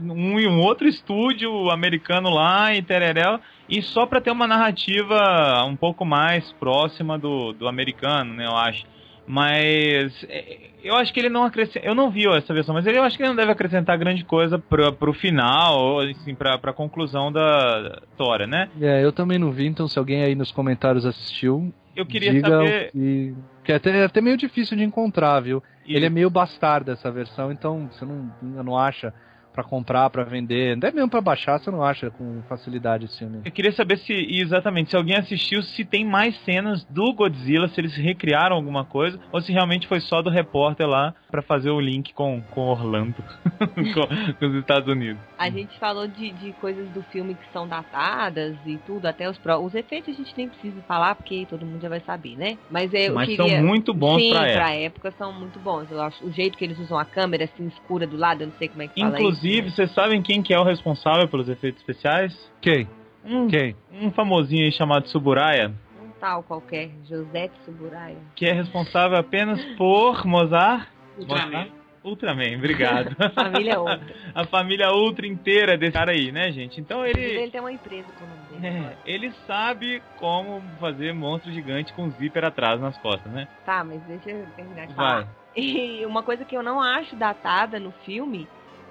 [0.00, 5.64] um e um outro estúdio americano lá em Tereréu e só pra ter uma narrativa
[5.66, 8.46] um pouco mais próxima do, do americano, né?
[8.46, 8.84] Eu acho.
[9.26, 11.84] Mas é, eu acho que ele não acrescenta.
[11.84, 14.24] Eu não vi essa versão, mas ele, eu acho que ele não deve acrescentar grande
[14.24, 18.70] coisa pro, pro final, ou assim, pra, pra conclusão da história, né?
[18.80, 22.48] É, eu também não vi, então se alguém aí nos comentários assistiu, Eu queria diga
[22.50, 22.90] saber.
[22.92, 23.34] que...
[23.64, 25.62] que é até, é até meio difícil de encontrar, viu?
[25.84, 29.12] e- Ele é meio bastardo essa versão, então você não, não acha
[29.56, 33.40] pra comprar, pra vender, até mesmo pra baixar, você não acha com facilidade esse filme.
[33.42, 37.80] Eu queria saber se, exatamente, se alguém assistiu, se tem mais cenas do Godzilla, se
[37.80, 41.80] eles recriaram alguma coisa, ou se realmente foi só do repórter lá pra fazer o
[41.80, 43.14] link com, com Orlando,
[43.58, 45.20] com, com os Estados Unidos.
[45.38, 49.38] A gente falou de, de coisas do filme que são datadas e tudo, até os
[49.38, 52.58] pró- Os efeitos a gente nem precisa falar, porque todo mundo já vai saber, né?
[52.70, 53.56] Mas eu Mas queria...
[53.56, 55.08] são muito bons Sim, pra pra época.
[55.08, 55.90] época são muito bons.
[55.90, 58.54] Eu acho o jeito que eles usam a câmera assim escura do lado, eu não
[58.58, 59.16] sei como é que fala
[59.46, 62.34] Inclusive, vocês sabem quem que é o responsável pelos efeitos especiais?
[62.60, 62.88] Quem?
[63.24, 63.76] Um, Quem?
[63.92, 65.72] um famosinho aí chamado Suburaya,
[66.02, 68.16] Um tal qualquer, José Tsuburaya.
[68.34, 70.88] que é responsável apenas por Mozart.
[71.18, 71.68] Ultraman.
[72.04, 73.16] Ultraman, obrigado.
[73.34, 74.00] Família outra.
[74.34, 76.80] a família Ultra inteira desse cara aí, né, gente?
[76.80, 77.20] Então ele.
[77.20, 78.84] Ele tem uma empresa com o nome dele.
[78.84, 83.48] É, ele sabe como fazer monstro gigante com zíper atrás nas costas, né?
[83.64, 85.22] Tá, mas deixa eu terminar de Vai.
[85.22, 85.28] falar.
[85.56, 88.46] E uma coisa que eu não acho datada no filme,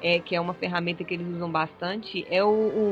[0.05, 2.47] é, que é uma ferramenta que eles usam bastante, é o,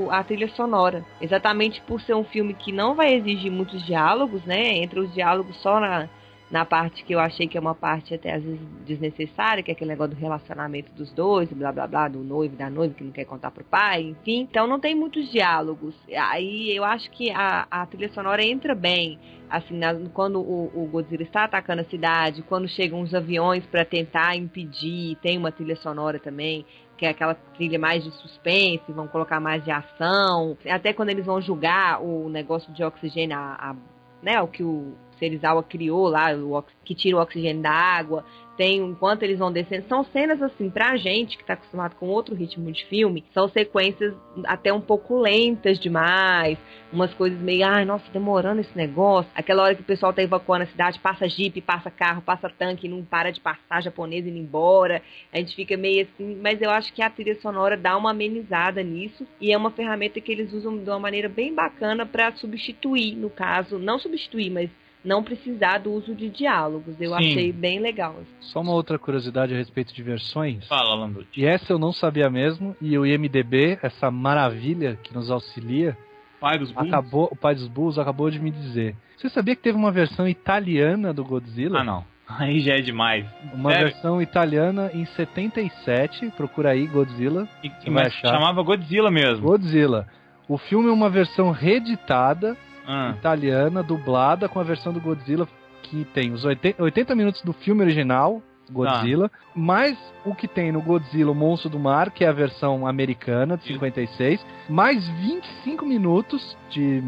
[0.05, 1.05] o- a trilha sonora.
[1.22, 4.78] Exatamente por ser um filme que não vai exigir muitos diálogos, né?
[4.78, 6.09] Entra os diálogos só na,
[6.49, 9.74] na parte que eu achei que é uma parte até às vezes desnecessária, que é
[9.74, 13.11] aquele negócio do relacionamento dos dois, blá blá blá, do noivo da noiva que não
[13.11, 14.41] quer contar pro pai, enfim.
[14.49, 15.93] Então não tem muitos diálogos.
[16.32, 20.88] Aí eu acho que a, a trilha sonora entra bem assim, na- quando o, o
[20.91, 25.76] Godzilla está atacando a cidade, quando chegam os aviões para tentar impedir, tem uma trilha
[25.76, 26.66] sonora também,
[26.97, 31.25] que é aquela trilha mais de suspense, vão colocar mais de ação, até quando eles
[31.25, 33.75] vão julgar o negócio de oxigênio, a, a-
[34.21, 38.23] né, o que o Serizawa criou lá, o que tira o oxigênio da água,
[38.58, 42.36] tem enquanto eles vão descendo, são cenas assim, pra gente que tá acostumado com outro
[42.36, 44.14] ritmo de filme, são sequências
[44.45, 46.58] até um pouco lentas demais,
[46.91, 49.32] umas coisas meio, ai, nossa, demorando esse negócio.
[49.34, 52.88] Aquela hora que o pessoal tá evacuando a cidade, passa jipe, passa carro, passa tanque,
[52.88, 55.01] não para de passar japonês indo embora.
[55.32, 58.84] A gente fica meio assim, mas eu acho que a trilha sonora dá uma amenizada
[58.84, 63.16] nisso e é uma ferramenta que eles usam de uma maneira bem bacana para substituir,
[63.16, 64.70] no caso, não substituir, mas
[65.04, 66.95] não precisar do uso de diálogos.
[66.99, 67.16] Eu Sim.
[67.16, 68.16] achei bem legal.
[68.39, 70.68] Só uma outra curiosidade a respeito de versões.
[70.68, 71.28] Fala, Landucci.
[71.36, 75.97] E essa eu não sabia mesmo, e o IMDB, essa maravilha que nos auxilia,
[76.39, 76.88] Pai dos Bulls?
[76.88, 78.95] acabou, o pai dos Bulls acabou de me dizer.
[79.18, 81.80] Você sabia que teve uma versão italiana do Godzilla?
[81.80, 82.06] Ah, não.
[82.39, 83.26] Aí já é demais.
[83.54, 83.88] Uma Sério?
[83.88, 87.47] versão italiana em 77, procura aí Godzilla.
[87.64, 89.45] E, mas chamava Godzilla mesmo.
[89.45, 90.08] Godzilla.
[90.47, 95.47] O filme é uma versão reeditada, Ah, italiana, dublada com a versão do Godzilla
[95.84, 100.81] que tem os 80, 80 minutos do filme original Godzilla, mais o que tem no
[100.81, 106.57] Godzilla, o Monstro do Mar, que é a versão americana de 56, mais 25 minutos
[106.69, 107.03] de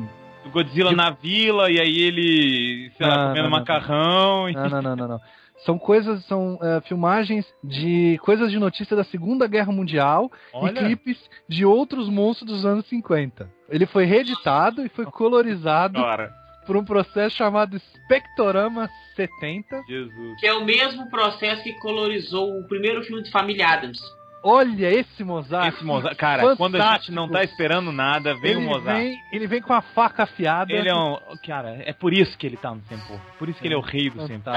[0.52, 4.50] Godzilla De- na vila, e aí ele, sei lá, Não, comendo não, não, macarrão.
[4.50, 5.20] e- Não, não, não, não, não.
[5.58, 10.74] São coisas, são é, filmagens de coisas de notícia da Segunda Guerra Mundial e Olha,
[10.74, 13.50] clipes de outros monstros dos anos 50.
[13.70, 16.32] Ele foi reeditado e foi colorizado cara,
[16.68, 19.84] por um processo chamado Spectorama 70.
[19.88, 20.40] Jesus.
[20.40, 24.00] Que é o mesmo processo que colorizou o primeiro filme de Família Adams.
[24.48, 25.74] Olha esse Mozart.
[25.74, 26.58] Esse Mozart, cara, Fantástico.
[26.64, 29.00] quando a gente não tá esperando nada, vem ele o Mozart.
[29.00, 30.72] Vem, ele vem com a faca afiada.
[30.72, 31.18] Ele é um.
[31.44, 33.20] Cara, é por isso que ele tá no Sempor.
[33.40, 34.54] Por isso que ele é o rei do Sempor.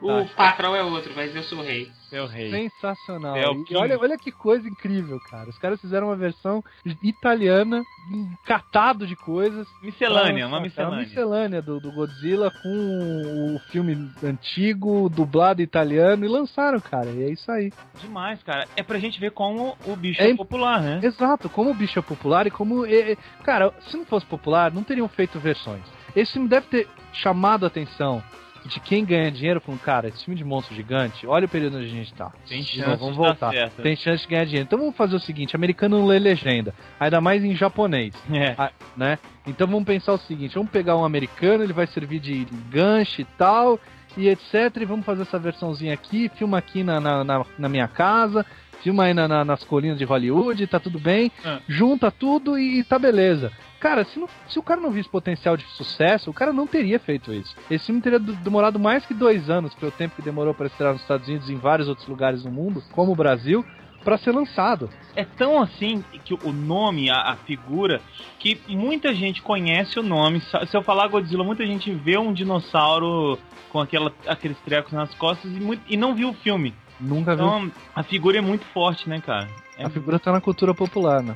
[0.00, 1.90] O patrão é outro, mas eu sou o rei.
[2.10, 2.50] É o rei.
[2.50, 3.36] Sensacional.
[3.36, 5.48] É o E olha, olha que coisa incrível, cara.
[5.50, 6.64] Os caras fizeram uma versão
[7.02, 9.66] italiana, um catado de coisas.
[9.82, 10.42] Miscelânea, Pra uma.
[10.42, 10.98] É uma miscelânea.
[11.00, 17.06] miscelânea do, do Godzilla com o filme antigo, dublado italiano, e lançaram, cara.
[17.10, 17.72] E é isso aí.
[18.00, 18.66] Demais, cara.
[18.76, 21.00] É pra gente ver como o bicho É é, popular, né?
[21.02, 22.86] Exato, como o bicho é popular e como.
[22.86, 25.82] é- é- cara, se não fosse popular, não teriam feito versões.
[26.16, 28.22] Esse filme deve ter chamado a atenção
[28.66, 31.86] de quem ganha dinheiro, falando, cara, esse filme de monstro gigante, olha o período onde
[31.86, 32.32] a gente tá.
[32.48, 33.52] Tem chance novo, vamos voltar.
[33.82, 34.66] Tem chance de ganhar dinheiro.
[34.66, 38.70] Então vamos fazer o seguinte: americano não lê legenda, ainda mais em japonês, É.
[38.96, 39.18] né?
[39.46, 43.24] Então vamos pensar o seguinte: vamos pegar um americano, ele vai servir de gancho e
[43.24, 43.78] tal,
[44.16, 44.76] e etc.
[44.80, 48.44] E vamos fazer essa versãozinha aqui, filma aqui na, na, na, na minha casa,
[48.82, 51.60] filma aí na- na- nas colinas de Hollywood, tá tudo bem, Ah.
[51.68, 53.52] junta tudo e tá beleza.
[53.80, 56.98] Cara, se, não- se o cara não visse potencial de sucesso, o cara não teria
[56.98, 57.54] feito isso.
[57.70, 61.02] Esse filme teria demorado mais que dois anos, pelo tempo que demorou para estrear nos
[61.02, 63.64] Estados Unidos e em vários outros lugares do mundo, como o Brasil,
[64.04, 64.88] para ser lançado.
[65.14, 68.00] É tão assim que o nome, a, a figura,
[68.38, 70.40] que muita gente conhece o nome.
[70.40, 73.38] Se eu falar Godzilla, muita gente vê um dinossauro
[73.70, 76.74] com aquela, aqueles trecos nas costas e, muito- e não viu o filme.
[77.00, 77.46] Nunca viu.
[77.46, 79.48] Então a figura é muito forte, né, cara?
[79.76, 81.34] É A figura tá na cultura popular, né?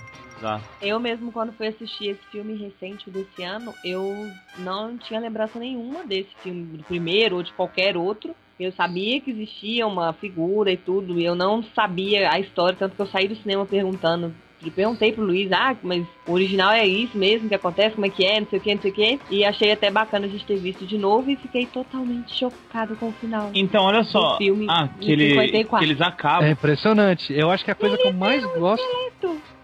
[0.81, 6.05] Eu mesmo, quando fui assistir esse filme recente desse ano, eu não tinha lembrança nenhuma
[6.05, 8.35] desse filme, do primeiro ou de qualquer outro.
[8.59, 12.97] Eu sabia que existia uma figura e tudo, e eu não sabia a história, tanto
[12.97, 14.35] que eu saí do cinema perguntando.
[14.65, 18.11] E perguntei pro Luiz, ah, mas o original é isso mesmo que acontece, como é
[18.11, 19.21] que é, não sei o que, não sei o que.
[19.31, 23.09] E achei até bacana a gente ter visto de novo e fiquei totalmente chocado com
[23.09, 23.51] o final.
[23.55, 24.37] Então, olha só.
[24.37, 25.79] filme Ah, que, ele, 54.
[25.79, 26.47] que eles acabam.
[26.47, 27.33] É impressionante.
[27.33, 28.85] Eu acho que a coisa que eu mais gosto.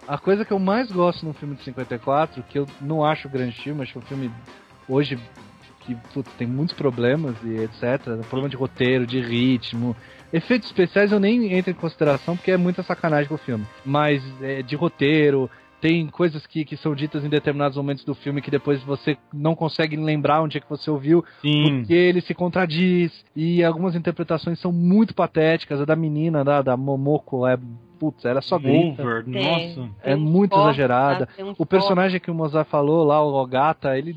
[0.06, 3.60] A coisa que eu mais gosto no filme de 54, que eu não acho grande
[3.60, 4.30] filme, acho um filme
[4.88, 5.18] hoje
[5.88, 8.02] que putz, tem muitos problemas e etc.
[8.28, 9.96] Problema de roteiro, de ritmo.
[10.32, 13.64] Efeitos especiais eu nem entro em consideração porque é muita sacanagem com o filme.
[13.84, 15.50] Mas é, de roteiro,
[15.80, 19.54] tem coisas que, que são ditas em determinados momentos do filme que depois você não
[19.54, 21.78] consegue lembrar onde é que você ouviu, Sim.
[21.78, 25.80] porque ele se contradiz e algumas interpretações são muito patéticas.
[25.80, 27.58] A da menina, da, da Momoko, é.
[27.98, 29.02] Putz, ela só grita.
[29.02, 29.42] Over, Tem-
[29.76, 29.90] nossa.
[30.04, 31.26] É muito exagerada.
[31.26, 31.54] tá?
[31.58, 34.16] O personagem que o Mozart falou lá, o Ogata, ele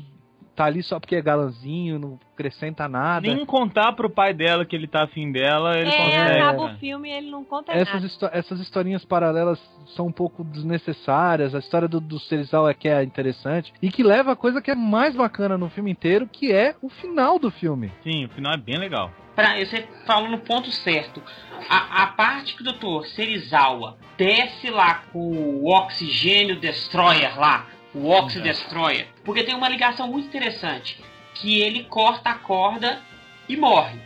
[0.54, 3.26] tá ali só porque é galanzinho, não acrescenta nada.
[3.26, 6.40] Nem contar pro pai dela que ele tá afim dela, ele É, consegue.
[6.40, 8.06] acaba o filme e ele não conta Essas, nada.
[8.06, 9.58] histó- essas historinhas paralelas
[9.96, 11.54] são um pouco desnecessárias.
[11.54, 13.72] A história do, do Serizawa é que é interessante.
[13.80, 16.88] E que leva a coisa que é mais bacana no filme inteiro, que é o
[16.88, 17.92] final do filme.
[18.02, 19.10] Sim, o final é bem legal.
[19.34, 21.22] Pra, você falou no ponto certo.
[21.70, 23.06] A, a parte que o Dr.
[23.06, 28.44] Serizawa desce lá com o Oxigênio Destroyer lá, o Oxy Uhum.
[28.44, 30.98] Destroyer, porque tem uma ligação muito interessante,
[31.34, 33.00] que ele corta a corda
[33.48, 33.98] e morre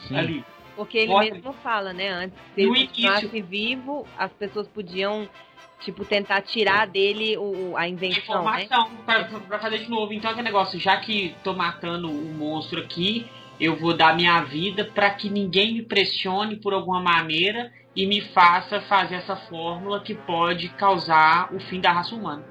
[0.00, 0.16] Sim.
[0.16, 0.44] ali.
[0.76, 1.32] Porque ele Pode.
[1.32, 2.08] mesmo fala, né?
[2.08, 5.28] Antes, se No ele continuasse vivo, as pessoas podiam,
[5.80, 8.62] tipo, tentar tirar dele o, a invenção, né?
[8.62, 10.12] informação pra, pra fazer de novo.
[10.12, 13.26] Então aquele negócio, já que tô matando o monstro aqui,
[13.60, 18.20] eu vou dar minha vida pra que ninguém me pressione por alguma maneira e me
[18.20, 22.44] faça fazer essa fórmula que pode causar o fim da raça humana.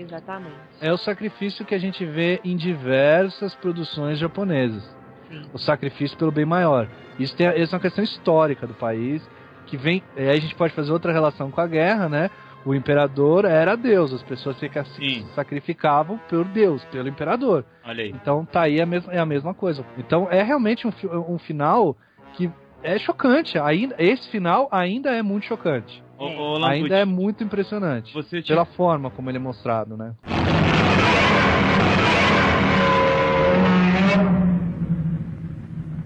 [0.00, 0.56] Exatamente.
[0.80, 5.00] É o sacrifício que a gente vê em diversas produções japonesas.
[5.30, 5.42] Sim.
[5.52, 6.88] o sacrifício pelo bem maior.
[7.18, 9.22] Isso, tem, isso é uma questão histórica do país,
[9.66, 10.02] que vem.
[10.16, 12.30] Aí a gente pode fazer outra relação com a guerra, né?
[12.64, 15.26] O imperador era Deus, as pessoas se Sim.
[15.34, 17.64] sacrificavam por Deus, pelo imperador.
[17.84, 18.10] Olha aí.
[18.10, 19.86] Então tá aí a mesma, é a mesma coisa.
[19.96, 20.92] Então é realmente um,
[21.28, 21.96] um final
[22.34, 22.50] que
[22.82, 23.58] é chocante.
[23.58, 26.02] Ainda, esse final ainda é muito chocante.
[26.20, 28.12] Ô, ô, Lambuti, Ainda é muito impressionante.
[28.12, 30.14] você tinha Pela forma como ele é mostrado, né?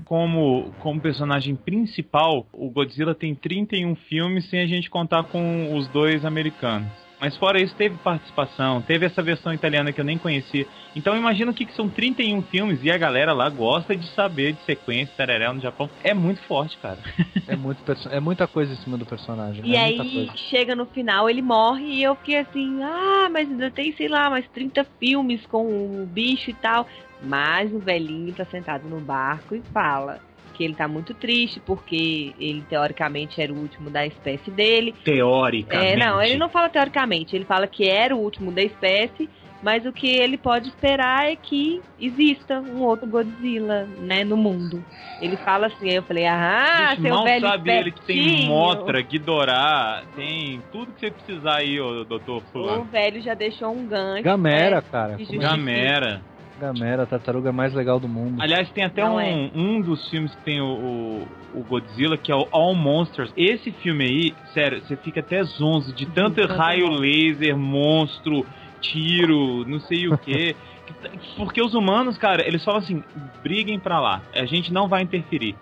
[0.05, 5.89] como, como personagem principal, o Godzilla tem 31 filmes sem a gente contar com os
[5.89, 6.89] dois americanos.
[7.21, 10.67] Mas fora isso, teve participação, teve essa versão italiana que eu nem conhecia.
[10.95, 14.53] Então imagina o que, que são 31 filmes e a galera lá gosta de saber
[14.53, 15.89] de sequência, tereréu no Japão.
[16.03, 16.99] É muito forte, cara.
[17.47, 19.63] É, muito é muita coisa em cima do personagem.
[19.67, 20.37] E é aí, muita coisa.
[20.49, 24.31] chega no final, ele morre e eu fiquei assim, ah, mas ainda tem, sei lá,
[24.31, 26.87] mais 30 filmes com o bicho e tal.
[27.23, 30.21] Mas o velhinho tá sentado no barco e fala
[30.55, 34.95] que ele tá muito triste porque ele teoricamente era o último da espécie dele.
[35.05, 35.93] Teoricamente.
[35.93, 39.29] É, não, ele não fala teoricamente, ele fala que era o último da espécie,
[39.63, 44.85] mas o que ele pode esperar é que exista um outro Godzilla, né, no mundo.
[45.21, 48.19] Ele fala assim, aí eu falei, ah, Bicho, seu mal velho sabe ele que tem
[48.19, 52.85] espertinho." Motra, Ghidorah, tem tudo que você precisar aí, ô doutor O fulano.
[52.85, 54.23] velho já deixou um gancho.
[54.23, 54.85] Gamera, né?
[54.91, 55.17] cara.
[55.19, 55.37] é?
[55.37, 56.34] Gamera.
[56.59, 58.41] Gamera, a tartaruga mais legal do mundo.
[58.41, 59.51] Aliás, tem até Não um, é.
[59.55, 63.33] um dos filmes que tem o, o, o Godzilla, que é o All Monsters.
[63.37, 68.47] Esse filme aí, sério, você fica até zonzo de tanto raio laser, monstro,
[68.81, 70.55] tiro, não sei o quê.
[71.37, 73.03] Porque os humanos, cara, eles falam assim,
[73.43, 75.57] briguem pra lá, a gente não vai interferir.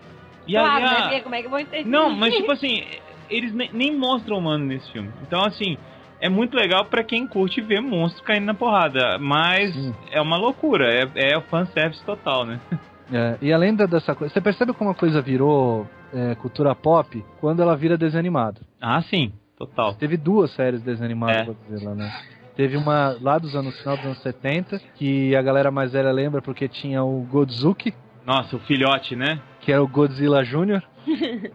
[0.46, 1.20] E Claro, ali a- né?
[1.20, 1.88] Como é que eu vou interferir?
[1.88, 2.82] Não, mas tipo assim,
[3.30, 5.10] eles ne- nem mostram humano nesse filme.
[5.22, 5.78] Então, assim,
[6.22, 9.18] é muito legal pra quem curte ver monstro caindo na porrada.
[9.18, 9.92] Mas Sim.
[10.10, 12.58] é uma loucura, é, é o fanservice total, né?
[13.14, 17.22] É, e além da- dessa coisa, você percebe como a coisa virou é, cultura pop
[17.40, 18.62] quando ela vira desenho animado.
[18.80, 19.92] Ah, sim, total.
[19.96, 21.44] Teve duas séries de desenho animado É.
[21.44, 22.10] Godzilla, né?
[22.56, 26.40] Teve uma lá dos anos final dos anos 70, que a galera mais velha lembra
[26.40, 27.92] porque tinha o Godzuki,
[28.24, 29.38] Nossa, o filhote, né?
[29.60, 30.80] que era o Godzilla Jr.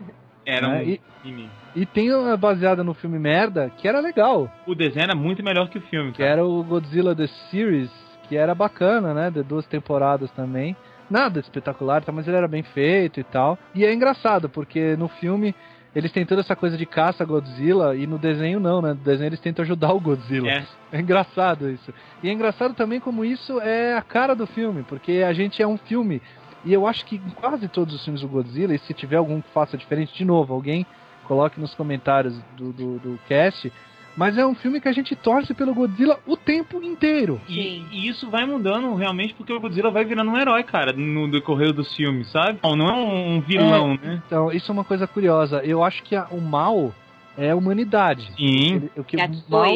[0.48, 0.82] Era né?
[0.82, 1.28] um.
[1.28, 5.44] E, e tem uma baseada no filme Merda, que era legal, O desenho era muito
[5.44, 6.32] melhor que o filme, que cara.
[6.32, 7.92] era o Godzilla The Series,
[8.30, 9.30] que era bacana, né?
[9.30, 10.76] De duas temporadas também.
[11.10, 12.12] Nada espetacular, tá?
[12.12, 13.60] mas ele era bem feito e tal.
[13.76, 15.54] E é engraçado, porque no filme
[15.96, 18.90] eles têm toda essa coisa de caça Godzilla e no desenho não, né?
[18.90, 20.50] No desenho eles tentam ajudar o Godzilla.
[20.50, 20.64] É.
[20.92, 21.94] É engraçado isso.
[22.24, 25.68] E é engraçado também como isso é a cara do filme, porque a gente é
[25.68, 26.22] um filme.
[26.66, 29.42] E eu acho que em quase todos os filmes do Godzilla, e se tiver algum
[29.42, 30.86] que faça diferente, de novo, alguém
[31.28, 33.72] coloque nos comentários do, do, do cast.
[34.16, 37.40] Mas é um filme que a gente torce pelo Godzilla o tempo inteiro.
[37.48, 41.30] E, e isso vai mudando realmente porque o Godzilla vai virando um herói, cara, no
[41.30, 42.58] decorrer dos filmes, sabe?
[42.64, 44.20] Não, não é um vilão, né?
[44.26, 45.62] Então, isso é uma coisa curiosa.
[45.64, 46.92] Eu acho que a- o mal
[47.38, 48.32] é a humanidade.
[48.36, 48.76] Sim.
[48.78, 49.44] Ele- o que o Yatsui.
[49.50, 49.76] mal,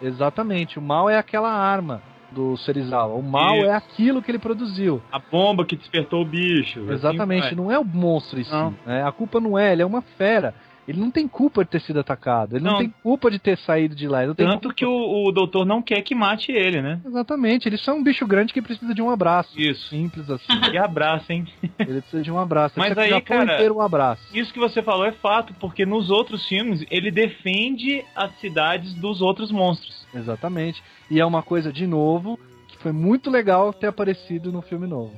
[0.00, 2.00] exatamente, o mal é aquela arma
[2.30, 3.14] do Serizawa.
[3.14, 3.66] O mal Isso.
[3.66, 5.02] é aquilo que ele produziu.
[5.10, 6.80] A bomba que despertou o bicho.
[6.80, 7.54] assim Exatamente, vai.
[7.54, 8.50] não é o monstro em si.
[8.86, 9.02] Né?
[9.02, 10.54] A culpa não é, ele é uma fera.
[10.90, 12.56] Ele não tem culpa de ter sido atacado.
[12.56, 12.78] Ele não, Não.
[12.80, 14.22] tem culpa de ter saído de lá.
[14.34, 14.74] Tanto culpa.
[14.74, 17.00] que o, o doutor não quer que mate ele, né?
[17.06, 19.58] Exatamente, ele só é um bicho grande que precisa de um abraço.
[19.58, 19.88] Isso.
[19.88, 20.60] Simples assim.
[20.68, 21.46] Que abraço, hein?
[21.78, 22.74] ele precisa de um abraço.
[22.76, 24.22] Ele Mas o aí, cara, inteiro um abraço.
[24.34, 29.20] Isso que você falou é fato, porque nos outros filmes ele defende as cidades dos
[29.20, 30.04] outros monstros.
[30.12, 30.82] Exatamente.
[31.08, 32.36] E é uma coisa, de novo,
[32.66, 35.14] que foi muito legal ter aparecido no filme novo.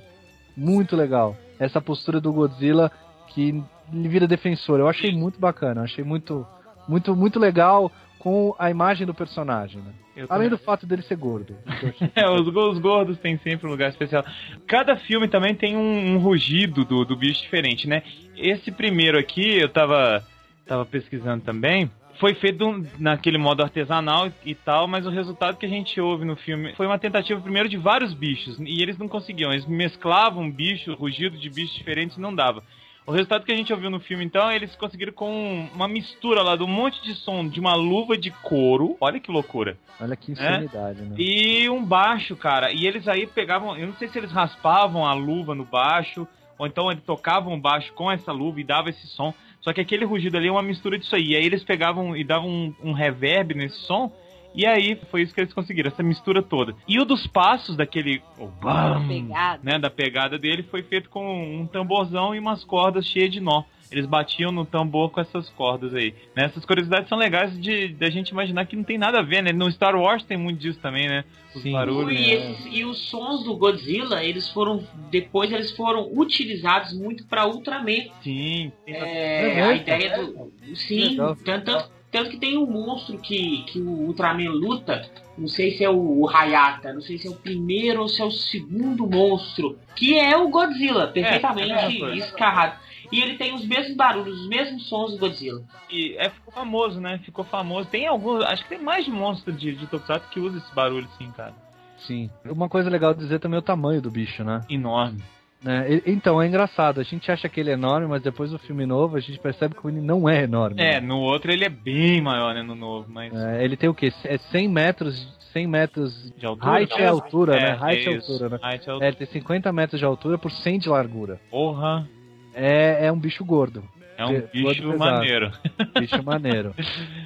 [0.54, 1.34] Muito legal.
[1.58, 2.92] Essa postura do Godzilla
[3.28, 3.62] que
[3.92, 4.80] ele vira defensor.
[4.80, 5.82] Eu achei muito bacana.
[5.82, 6.46] Achei muito,
[6.88, 7.90] muito, muito legal
[8.22, 9.82] com a imagem do personagem.
[9.82, 9.92] né?
[10.28, 11.56] Além do fato dele ser gordo.
[12.14, 14.24] É, os, os gordos têm sempre um lugar especial.
[14.66, 18.02] Cada filme também tem um, um rugido do, do bicho diferente, né?
[18.36, 20.22] Esse primeiro aqui, eu tava,
[20.66, 21.90] tava pesquisando também.
[22.20, 26.36] Foi feito naquele modo artesanal e tal, mas o resultado que a gente ouve no
[26.36, 28.58] filme foi uma tentativa primeiro de vários bichos.
[28.60, 29.50] E eles não conseguiam.
[29.50, 32.62] Eles mesclavam bicho, rugido de bichos diferentes e não dava.
[33.04, 36.54] O resultado que a gente ouviu no filme, então, eles conseguiram com uma mistura lá
[36.54, 38.96] de um monte de som de uma luva de couro.
[39.00, 39.76] Olha que loucura.
[40.00, 41.16] Olha que insanidade, né?
[41.18, 42.72] E um baixo, cara.
[42.72, 43.76] E eles aí pegavam.
[43.76, 46.26] Eu não sei se eles raspavam a luva no baixo.
[46.56, 49.34] Ou então eles tocavam o baixo com essa luva e dava esse som.
[49.60, 51.30] Só que aquele rugido ali é uma mistura disso aí.
[51.30, 54.12] E aí eles pegavam e davam um, um reverb nesse som.
[54.54, 56.74] E aí foi isso que eles conseguiram, essa mistura toda.
[56.86, 58.22] E o dos passos daquele.
[58.38, 59.60] O bam, Pegada.
[59.62, 63.62] né, da pegada dele foi feito com um tamborzão e umas cordas cheias de nó.
[63.90, 66.14] Eles batiam no tambor com essas cordas aí.
[66.34, 69.42] Né, Essas curiosidades são legais de da gente imaginar que não tem nada a ver,
[69.42, 69.52] né?
[69.52, 71.24] No Star Wars tem muito disso também, né?
[71.54, 71.72] Os Sim.
[71.72, 72.18] barulhos.
[72.18, 74.82] E, esses- e os sons do Godzilla, eles foram.
[75.10, 78.04] Depois eles foram utilizados muito pra Ultraman.
[78.22, 80.52] Sim, tem É, É a ideia do.
[80.74, 81.36] Sim, Legal.
[81.44, 85.10] tanto, tanto, que tem um monstro que, que o Ultraman luta.
[85.36, 88.20] Não sei se é o, o Hayata, não sei se é o primeiro ou se
[88.20, 89.78] é o segundo monstro.
[89.96, 92.26] Que é o Godzilla, é perfeitamente mesma coisa.
[92.26, 92.76] escarrado.
[93.10, 95.62] E ele tem os mesmos barulhos, os mesmos sons do Godzilla.
[95.90, 97.18] E é, ficou famoso, né?
[97.24, 97.88] Ficou famoso.
[97.88, 98.44] Tem alguns.
[98.44, 101.54] Acho que tem mais de monstro de, de Tokusatsu que usa esse barulho assim, cara.
[101.96, 102.28] Sim.
[102.44, 104.60] Uma coisa legal de dizer também é o tamanho do bicho, né?
[104.68, 105.22] Enorme.
[105.62, 106.00] Né?
[106.06, 109.16] Então, é engraçado, a gente acha que ele é enorme, mas depois do filme novo
[109.16, 110.80] a gente percebe que ele não é enorme.
[110.80, 111.06] É, né?
[111.06, 113.32] no outro ele é bem maior, né, no novo, mas...
[113.32, 114.12] É, ele tem o quê?
[114.24, 116.72] É 100 metros, 100 metros De altura?
[116.72, 117.78] height é altura, né?
[117.80, 118.58] Height é altura, né?
[118.62, 119.06] Height é altura.
[119.08, 121.40] ele tem 50 metros de altura por 100 de largura.
[121.50, 122.08] Porra,
[122.54, 123.84] É, é um bicho gordo.
[124.18, 125.52] é um bicho maneiro.
[125.98, 126.74] Bicho maneiro.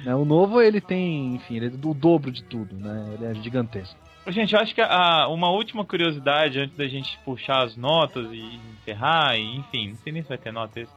[0.05, 3.15] Né, O novo, ele tem, enfim, ele é do dobro de tudo, né?
[3.15, 3.97] Ele é gigantesco.
[4.27, 8.59] Gente, eu acho que a- uma última curiosidade antes da gente puxar as notas e
[8.81, 10.91] encerrar, e, enfim, não sei nem se vai ter nota esse.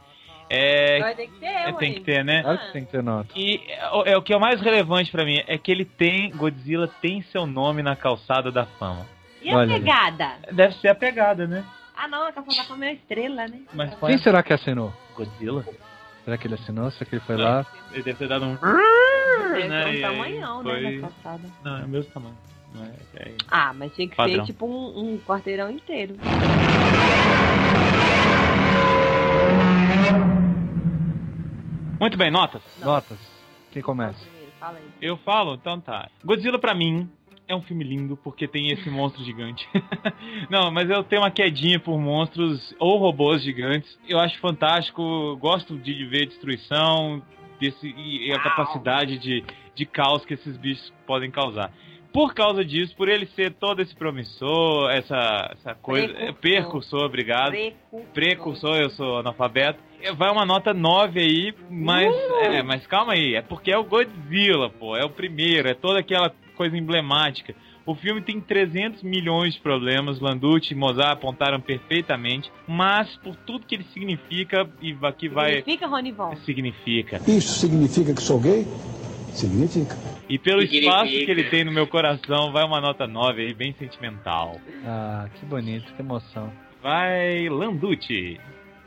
[0.53, 2.43] É, Vai ter que ter, é, tem que ter, né?
[2.43, 3.29] Claro que tem que ter nota.
[3.37, 5.85] E é, o- é o que é o mais relevante pra mim, é que ele
[5.85, 9.07] tem, Godzilla tem seu nome na calçada da fama.
[9.41, 9.81] E a Olha aí.
[9.81, 10.33] pegada?
[10.51, 11.65] Deve ser a pegada, né?
[11.97, 13.61] Ah não, a calçada da fama é uma estrela, né?
[13.73, 14.93] Mas Quem será que assinou?
[15.15, 15.65] Godzilla?
[16.25, 16.91] Será que ele assinou?
[16.91, 17.45] Será que ele foi Não.
[17.45, 17.67] lá?
[17.93, 18.59] Ele deve ter dado um...
[19.63, 21.49] Deve né, um aí tamanhão, foi- né, na calçada.
[21.65, 22.37] Não, é o mesmo tamanho.
[23.17, 24.45] É, é- Ah, mas tinha que Padrão.
[24.47, 26.15] ser tipo um, um quarteirão inteiro.
[32.01, 32.63] Muito bem, notas.
[32.79, 33.19] Notas.
[33.73, 34.19] Quem começa?
[35.01, 35.55] Eu falo?
[35.55, 36.09] Então tá.
[36.25, 37.09] Godzilla pra mim
[37.47, 39.69] é um filme lindo porque tem esse monstro gigante.
[40.49, 43.99] Não, mas eu tenho uma quedinha por monstros ou robôs gigantes.
[44.09, 47.23] Eu acho fantástico, gosto de ver destruição
[47.61, 49.45] e e a capacidade de,
[49.75, 51.73] de caos que esses bichos podem causar.
[52.13, 56.09] Por causa disso, por ele ser todo esse promissor, essa, essa coisa.
[56.09, 56.41] Precursor.
[56.41, 57.51] Percursor, obrigado.
[57.51, 58.13] Precursor.
[58.13, 59.79] Precursor, eu sou analfabeto.
[60.17, 62.13] Vai uma nota 9 aí, mas.
[62.43, 64.97] É, mas calma aí, é porque é o Godzilla, pô.
[64.97, 67.55] É o primeiro, é toda aquela coisa emblemática.
[67.87, 73.67] O filme tem 300 milhões de problemas, Landucci e Mozart apontaram perfeitamente, mas por tudo
[73.67, 75.55] que ele significa, e aqui vai.
[75.57, 76.37] Significa, Rony Von?
[76.45, 77.17] Significa.
[77.27, 78.65] Isso significa que sou gay?
[79.33, 79.97] Significa.
[80.29, 80.89] E pelo Significa.
[80.91, 84.61] espaço que ele tem no meu coração, vai uma nota 9 aí, bem sentimental.
[84.85, 86.53] Ah, que bonito, que emoção.
[86.83, 88.39] Vai Landucci.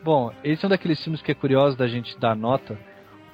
[0.04, 2.78] Bom, esse é um daqueles filmes que é curioso da gente dar nota,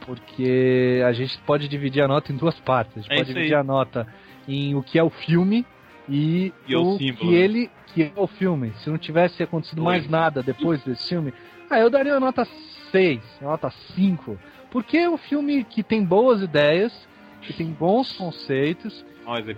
[0.05, 2.97] porque a gente pode dividir a nota em duas partes.
[2.97, 3.43] A gente É pode isso aí.
[3.43, 4.07] dividir a nota
[4.49, 5.65] em o que é o filme
[6.09, 7.37] e, E o o símbolo, que né?
[7.37, 8.73] ele que é o filme.
[8.83, 9.85] Se não tivesse acontecido Oi.
[9.85, 11.33] mais nada depois desse filme,
[11.69, 12.47] ah, eu daria uma nota
[12.91, 14.37] 6, uma nota 5,
[14.71, 17.07] porque é um filme que tem boas ideias,
[17.41, 19.05] que tem bons conceitos,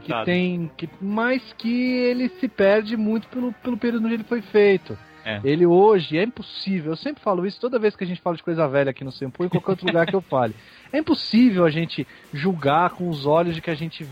[0.03, 4.41] que tem que mas que ele se perde muito pelo, pelo período onde ele foi
[4.41, 4.97] feito.
[5.23, 5.39] É.
[5.43, 8.43] Ele hoje é impossível, eu sempre falo isso toda vez que a gente fala de
[8.43, 10.55] coisa velha aqui no Sempo, em qualquer outro lugar que eu fale.
[10.91, 14.05] É impossível a gente julgar com os olhos de que a gente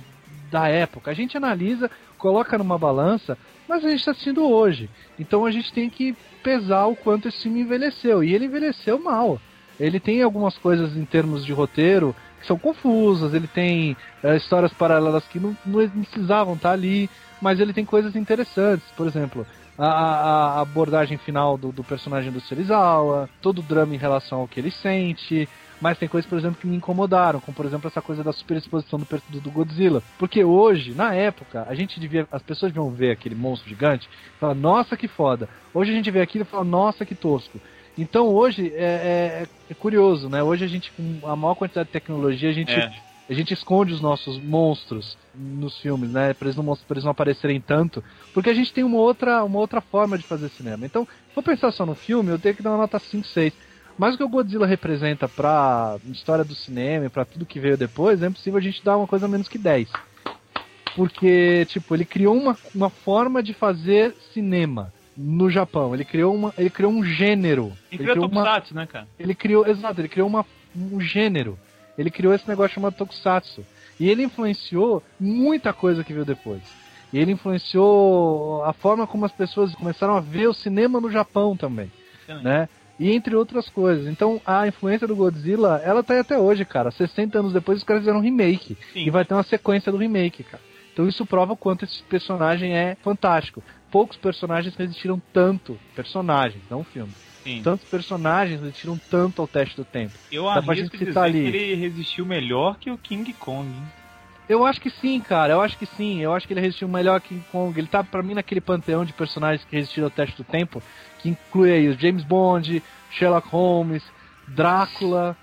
[0.50, 1.12] da época.
[1.12, 3.38] A gente analisa, coloca numa balança,
[3.68, 4.90] mas a gente está assistindo hoje.
[5.18, 8.24] Então a gente tem que pesar o quanto esse filme envelheceu.
[8.24, 9.40] E ele envelheceu mal.
[9.80, 14.74] Ele tem algumas coisas em termos de roteiro que são confusas, ele tem eh, histórias
[14.74, 17.10] paralelas que não, não precisavam estar ali,
[17.42, 18.90] mas ele tem coisas interessantes.
[18.92, 19.46] Por exemplo,
[19.78, 24.40] a, a- a abordagem final do, do personagem do Serizawa, todo o drama em relação
[24.40, 25.48] ao que ele sente.
[25.82, 29.00] Mas tem coisas, por exemplo, que me incomodaram, como por exemplo essa coisa da superexposição
[29.00, 30.04] do, do, Godzilla.
[30.18, 32.28] Porque hoje, na época, a gente devia.
[32.32, 35.48] As pessoas deviam ver aquele monstro gigante e falar, nossa que foda.
[35.74, 37.60] Hoje a gente vê aquilo e fala, nossa que tosco.
[37.98, 40.42] Então hoje é, é- é curioso, né?
[40.44, 42.92] Hoje a gente, com a maior quantidade de tecnologia, a gente É.
[43.30, 46.34] a gente esconde os nossos monstros nos filmes, né?
[46.34, 48.04] Pra eles não, pra eles não aparecerem tanto.
[48.34, 50.86] Porque a gente tem uma outra, uma outra forma de fazer cinema.
[50.86, 53.54] Então, se for pensar só no filme, eu tenho que dar uma nota 5, 6.
[54.00, 57.76] Mas o que o Godzilla representa pra história do cinema e pra tudo que veio
[57.78, 59.90] depois, é impossível a gente dar uma coisa menos que 10.
[60.96, 65.94] Porque, tipo, ele criou uma, uma forma de fazer cinema no Japão.
[65.94, 67.74] Ele criou, uma, ele criou um gênero.
[67.92, 69.06] E Ele criou criou uma, Tokusatsu, né, cara?
[69.20, 71.60] ele criou, exato, ele criou uma, um gênero.
[71.98, 73.66] Ele criou esse negócio chamado Tokusatsu.
[74.00, 76.62] E ele influenciou muita coisa que veio depois.
[77.12, 81.58] E ele influenciou a forma como as pessoas começaram a ver o cinema no Japão
[81.58, 81.92] também,
[82.42, 82.70] né?
[83.00, 84.08] E entre outras coisas.
[84.08, 86.92] Então a influência do Godzilla, ela tá aí até hoje, cara.
[86.92, 88.78] 60 anos depois os caras fizeram um remake.
[88.94, 89.06] Sim.
[89.06, 90.62] E vai ter uma sequência do remake, cara.
[90.92, 93.64] Então isso prova o quanto esse personagem é fantástico.
[93.90, 97.14] Poucos personagens resistiram tanto, personagens, não filme.
[97.44, 97.62] Sim.
[97.64, 100.14] Tantos personagens resistiram tanto ao teste do tempo.
[100.32, 103.68] Eu Dá pra arrisco gente dizer citar que ele resistiu melhor que o King Kong.
[103.68, 103.84] hein?
[104.50, 105.54] Eu acho que sim, cara.
[105.54, 106.22] Eu acho que sim.
[106.22, 107.80] Eu acho que ele resistiu melhor que King Kong.
[107.80, 110.82] Ele tá, pra mim, naquele panteão de personagens que resistiram ao teste do tempo,
[111.20, 112.82] que inclui aí os James Bond,
[113.12, 114.04] Sherlock Holmes,
[114.48, 115.38] Drácula,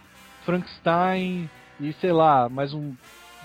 [0.45, 1.49] Frankenstein
[1.81, 2.95] e sei lá, mais um.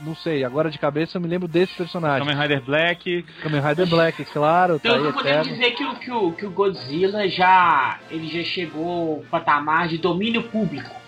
[0.01, 2.26] Não sei, agora de cabeça eu me lembro desse personagem.
[2.26, 3.24] Kamen Rider Black.
[3.43, 6.45] Kamen Rider Black, claro, tá Então aí eu podemos dizer que o, que, o, que
[6.47, 11.01] o Godzilla já ele já chegou ao patamar de domínio público.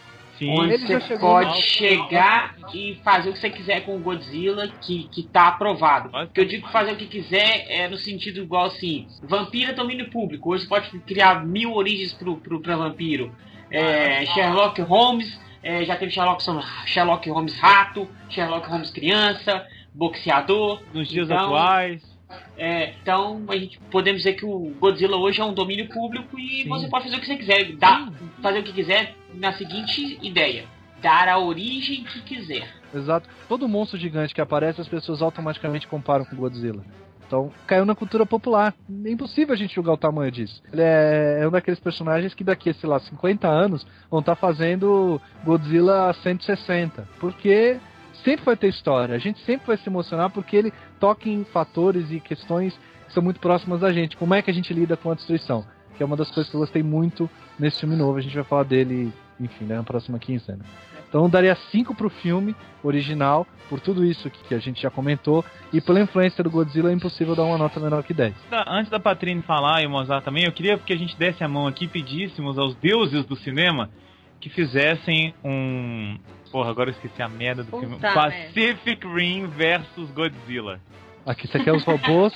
[0.44, 0.60] Sim.
[0.60, 5.24] onde você pode chegar e fazer o que você quiser com o Godzilla, que, que
[5.24, 6.10] tá aprovado.
[6.12, 9.74] Mas- Porque eu digo fazer o que quiser é no sentido igual assim, vampiro é
[9.74, 13.34] domínio público, hoje você pode criar mil origens pro, pro, pra vampiro.
[13.72, 16.44] É, Sherlock Holmes, é, já teve Sherlock,
[16.86, 20.82] Sherlock Holmes rato, Sherlock Holmes criança, boxeador.
[20.94, 22.13] Nos dias Então, atuais.
[22.58, 26.64] É, então a gente podemos dizer que o Godzilla hoje é um domínio público e
[26.64, 26.70] Sim.
[26.70, 28.12] você pode fazer o que você quiser, dar,
[28.42, 30.66] fazer o que quiser na seguinte ideia:
[31.02, 32.68] dar a origem que quiser.
[32.94, 33.28] Exato.
[33.50, 36.84] Todo monstro gigante que aparece, as pessoas automaticamente comparam com Godzilla.
[37.26, 38.76] Então, caiu na cultura popular.
[39.06, 40.62] É impossível a gente julgar o tamanho disso.
[40.72, 45.20] Ele é, é um daqueles personagens que daqui sei lá, 50 anos vão estar fazendo
[45.44, 47.08] Godzilla 160.
[47.20, 47.80] Porque
[48.24, 49.16] sempre vai ter história.
[49.16, 53.22] A gente sempre vai se emocionar porque ele toca em fatores e questões que são
[53.24, 54.18] muito próximas da gente.
[54.18, 55.66] Como é que a gente lida com a destruição?
[55.98, 58.18] Que é uma das coisas que eu gostei muito nesse filme novo.
[58.18, 60.64] A gente vai falar dele, enfim, né, na próxima quinzena.
[61.08, 65.46] Então eu daria 5 pro filme original, por tudo isso que a gente já comentou,
[65.72, 68.34] e pela influência do Godzilla é impossível dar uma nota menor que 10.
[68.50, 71.44] Da- Antes da Patrine falar e o Mozart também, eu queria que a gente desse
[71.44, 73.92] a mão aqui e pedíssemos aos deuses do cinema
[74.40, 76.18] que fizessem um.
[76.54, 78.00] Porra, agora eu esqueci a merda do Puta filme.
[78.02, 78.22] merda.
[78.22, 80.80] Pacific Rim versus Godzilla.
[81.26, 82.32] Aqui você quer os robôs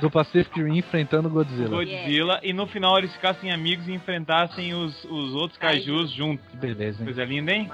[0.00, 1.68] do Pacific Rim enfrentando Godzilla.
[1.68, 6.44] Godzilla, e no final eles ficassem amigos e enfrentassem os, os outros kaijus juntos.
[6.50, 7.04] Que beleza, hein?
[7.04, 7.70] Coisa linda, hein?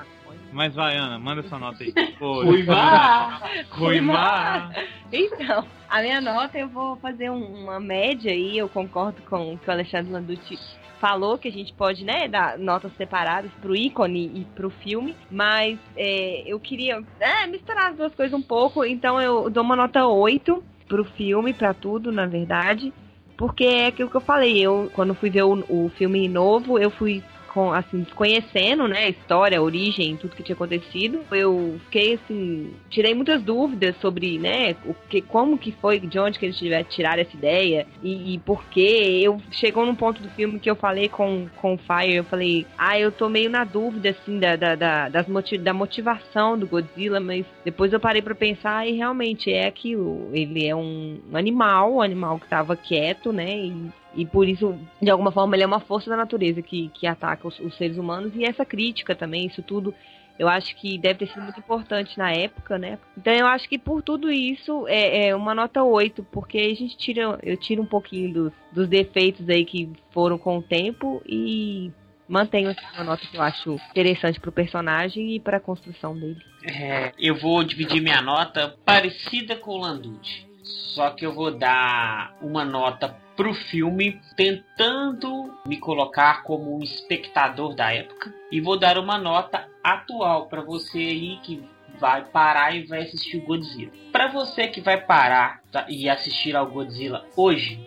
[0.52, 1.92] Mas vai, Ana, manda sua nota aí.
[2.20, 3.40] Uiva!
[3.70, 4.70] Ruimar.
[5.12, 9.58] Então, a minha nota eu vou fazer um- uma média aí, eu concordo com o
[9.58, 10.58] que o Alexandre Landucci
[11.04, 15.78] falou, que a gente pode, né, dar notas separadas pro ícone e pro filme, mas
[15.94, 20.06] é, eu queria é, misturar as duas coisas um pouco, então eu dou uma nota
[20.06, 22.90] 8 pro filme, pra tudo, na verdade,
[23.36, 26.90] porque é aquilo que eu falei, eu quando fui ver o, o filme novo, eu
[26.90, 27.22] fui
[27.54, 31.20] com, assim, desconhecendo, né, a história, a origem, tudo que tinha acontecido.
[31.30, 36.38] Eu fiquei, assim, tirei muitas dúvidas sobre, né, o que, como que foi, de onde
[36.38, 39.20] que eles tiveram tiraram essa ideia e, e por quê.
[39.22, 42.66] Eu, chegou num ponto do filme que eu falei com, com o Fire, eu falei,
[42.76, 46.66] ah, eu tô meio na dúvida, assim, da, da, da, das moti da motivação do
[46.66, 50.28] Godzilla, mas depois eu parei pra pensar e realmente é aquilo.
[50.32, 55.10] Ele é um animal, um animal que tava quieto, né, e e por isso, de
[55.10, 58.32] alguma forma, ele é uma força da natureza que, que ataca os, os seres humanos.
[58.34, 59.94] E essa crítica também, isso tudo,
[60.38, 62.98] eu acho que deve ter sido muito importante na época, né?
[63.16, 66.96] Então eu acho que por tudo isso é, é uma nota 8, porque a gente
[66.96, 71.92] tira, eu tiro um pouquinho dos, dos defeitos aí que foram com o tempo e
[72.28, 76.40] mantenho assim, uma nota que eu acho interessante pro personagem e pra construção dele.
[76.64, 80.54] É, eu vou dividir minha nota parecida com o Landucci.
[80.94, 87.74] Só que eu vou dar uma nota pro filme, tentando me colocar como um espectador
[87.74, 88.32] da época.
[88.50, 91.62] E vou dar uma nota atual para você aí que
[91.98, 93.92] vai parar e vai assistir o Godzilla.
[94.12, 97.80] Para você que vai parar e assistir ao Godzilla hoje,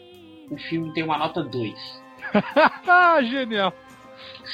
[0.50, 2.04] o filme tem uma nota 2.
[2.88, 3.74] ah, genial!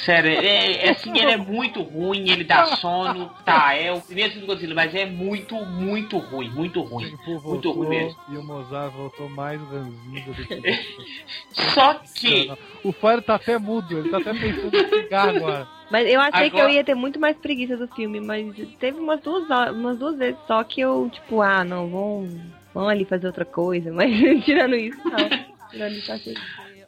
[0.06, 4.32] Sério, é, é assim, ele é muito ruim, ele dá sono, tá, é o primeiro
[4.32, 7.12] filme do Godzilla, mas é muito, muito ruim, muito ruim.
[7.12, 8.20] tempo Muito voltou ruim mesmo.
[8.30, 11.14] E o Mozart voltou mais ranzinho do que.
[11.74, 12.52] Só que,
[12.84, 15.68] o Fire tá até mudo, ele tá até pensando em cigarro agora.
[15.92, 18.46] Mas eu achei que eu Agora- ia ter muito mais preguiça do filme, mas
[18.80, 22.28] teve umas duas, umas duas vezes só que eu, tipo, ah, não, vão,
[22.74, 24.10] vão ali fazer outra coisa, mas
[24.44, 25.70] tirando isso, não.
[25.70, 26.34] Tirando isso, achei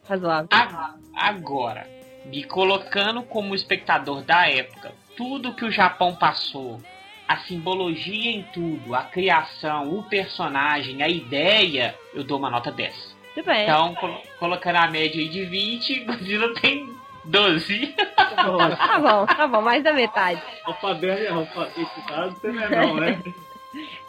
[0.07, 0.47] razoável.
[0.51, 1.87] a- agora,
[2.25, 6.81] me colocando como espectador da época, tudo que o Japão passou,
[7.27, 13.15] a simbologia em tudo, a criação, o personagem, a ideia, eu dou uma nota 10.
[13.33, 13.63] Tudo bem.
[13.63, 16.87] Então, colo- colocando a média aí de 20, Godzilla tem
[17.25, 17.87] 12.
[18.15, 20.41] Tá bom, tá bom, mais da metade.
[20.65, 21.47] Alfabeto,
[21.77, 23.21] esse caso você não é não, né?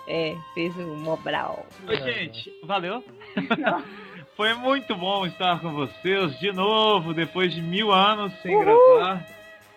[0.09, 1.67] É, fez o Mobral.
[1.89, 3.03] Oi, gente, valeu?
[4.37, 9.25] Foi muito bom estar com vocês de novo, depois de mil anos sem gravar.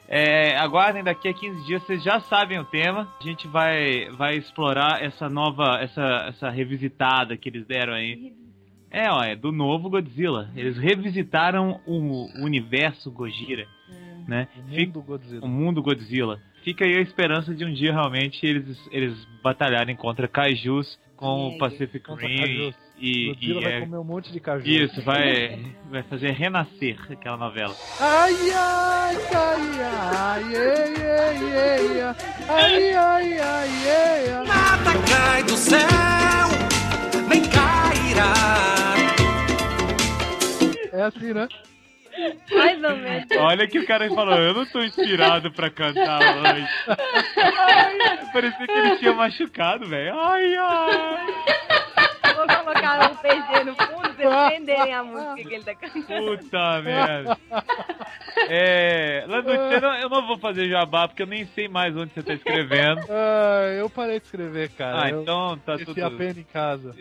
[0.07, 3.07] É, aguardem daqui a 15 dias, vocês já sabem o tema.
[3.19, 8.33] A gente vai, vai explorar essa nova, essa, essa revisitada que eles deram aí.
[8.91, 10.49] É, ó, é do novo Godzilla.
[10.55, 13.65] Eles revisitaram o universo Gojira,
[14.27, 14.47] né?
[14.57, 15.45] O Fica- mundo Godzilla.
[15.45, 16.39] o mundo Godzilla.
[16.63, 21.55] Fica aí a esperança de um dia realmente eles, eles batalharem contra Kaijus com É,
[21.55, 22.75] o Pacific Rim Kaijus.
[22.99, 24.67] E, Godzilla e vai é- comer um monte de caju.
[24.67, 25.59] isso, vai,
[25.89, 27.75] vai fazer renascer aquela novela.
[27.99, 29.61] Ai, ai, ai,
[30.15, 32.01] ai, ei, ei, ei,
[32.49, 34.47] ai, ai, ai, ei, ai.
[34.47, 35.79] Nada cai do céu,
[37.29, 38.33] nem cairá.
[40.91, 41.47] É assim, né?
[42.51, 43.27] Mais ou menos.
[43.37, 46.67] Olha que o cara falou, eu não tô inspirado pra cantar hoje.
[47.39, 50.19] Ai, parecia que ele tinha machucado, velho.
[50.19, 51.68] Ai, ai.
[52.73, 56.37] Colocar um PG no fundo pra vocês entenderem a música que ele tá cantando.
[56.37, 57.37] Puta merda.
[58.49, 59.25] É.
[59.27, 62.23] Landucci, eu não, eu não vou fazer jabá porque eu nem sei mais onde você
[62.23, 63.01] tá escrevendo.
[63.09, 65.03] Ah, eu parei de escrever, cara.
[65.05, 66.03] Ah, eu então tá tudo.
[66.03, 66.95] a pena em casa.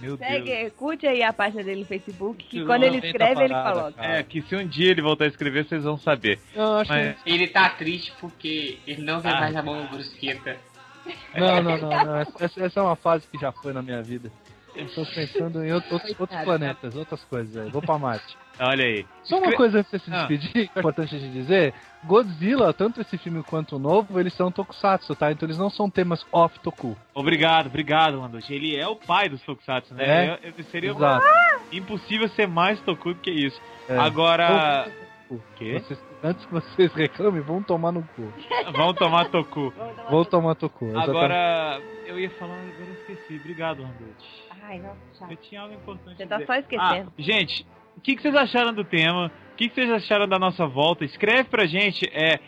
[0.00, 0.30] Meu Deus.
[0.30, 3.92] Segue, curte aí a página dele no Facebook, que quando ele escreve, ele parada, coloca.
[3.92, 4.18] cara.
[4.18, 6.38] É, que se um dia ele voltar a escrever, vocês vão saber.
[6.54, 9.40] Não, acho Mas- Ele tá triste porque ele não vê Ah.
[9.40, 10.56] mais a mão brusqueta.
[11.04, 11.40] que.
[11.40, 12.16] Não, não, não, não.
[12.16, 14.30] Essa, essa é uma fase que já foi na minha vida.
[14.74, 17.70] Eu tô pensando em outro- outros, outros planetas, outras coisas aí.
[17.70, 18.36] Vou pra Marte.
[18.60, 19.06] Olha aí.
[19.24, 20.18] Só uma coisa antes de você se Ah.
[20.26, 21.74] despedir, que é importante de dizer:
[22.04, 25.32] Godzilla, tanto esse filme quanto o novo, eles são tokusatsu, tá?
[25.32, 26.96] Então eles não são temas off toku.
[27.14, 28.52] Obrigado, obrigado, Landucci.
[28.54, 30.04] Ele é o pai dos Tokusatsu, né?
[30.04, 30.38] É?
[30.44, 31.24] Eu- eu- seria Exato.
[31.72, 33.60] impossível ser mais Toku do que isso.
[33.88, 33.96] É.
[33.98, 34.86] Agora.
[35.30, 35.80] O quê?
[35.80, 38.30] Vocês- antes que vocês reclamem, vão tomar no cu.
[38.76, 39.72] Vamos tomar Toku.
[40.10, 40.94] Vão tomar toku.
[40.94, 43.36] Agora, eu ia falar, agora eu esqueci.
[43.40, 44.51] Obrigado, Landucci.
[44.62, 45.30] Ai, não, chato.
[45.30, 46.16] Eu tinha algo importante.
[46.16, 46.46] Você tá dizer.
[46.46, 47.12] só esquecendo.
[47.16, 47.66] Ah, gente,
[47.96, 49.30] o que, que vocês acharam do tema?
[49.52, 51.04] O que, que vocês acharam da nossa volta?
[51.04, 52.08] Escreve pra gente.
[52.12, 52.38] É.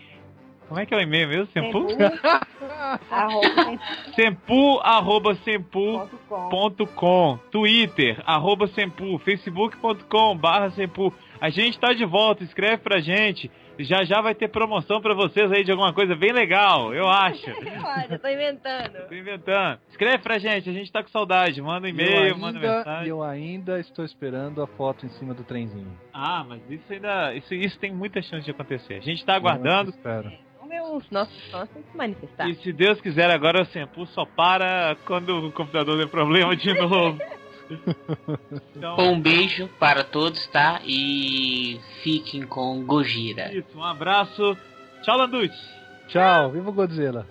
[0.69, 1.47] Como é que é o e-mail mesmo?
[1.53, 1.87] Sempu?
[4.15, 5.99] Sempu, arroba sempu.
[5.99, 6.49] ponto com.
[6.49, 11.13] Ponto com, Twitter, arroba Sempu, Facebook.com, barra Sempu.
[11.41, 13.51] A gente tá de volta, escreve pra gente.
[13.79, 17.45] Já já vai ter promoção pra vocês aí de alguma coisa bem legal, eu acho.
[17.51, 19.09] Olha, eu tô inventando.
[19.09, 19.79] Tô inventando.
[19.91, 21.61] Escreve pra gente, a gente tá com saudade.
[21.61, 23.09] Manda um e-mail, manda mensagem.
[23.09, 25.99] Eu ainda estou esperando a foto em cima do trenzinho.
[26.13, 27.35] Ah, mas isso ainda.
[27.35, 28.95] Isso, isso tem muita chance de acontecer.
[28.95, 29.91] A gente tá aguardando.
[29.91, 30.33] Eu espero.
[30.61, 32.49] Vamos ver os nossos fãs têm que se manifestar.
[32.49, 36.73] E se Deus quiser, agora o Sempu só para quando o computador der problema de
[36.79, 37.19] novo.
[38.77, 40.81] Então, Um beijo para todos, tá?
[40.85, 43.53] E fiquem com Gojira.
[43.55, 44.57] isso, um abraço.
[45.03, 45.75] Tchau, Landucci.
[46.09, 47.27] Tchau, viva o Godzilla.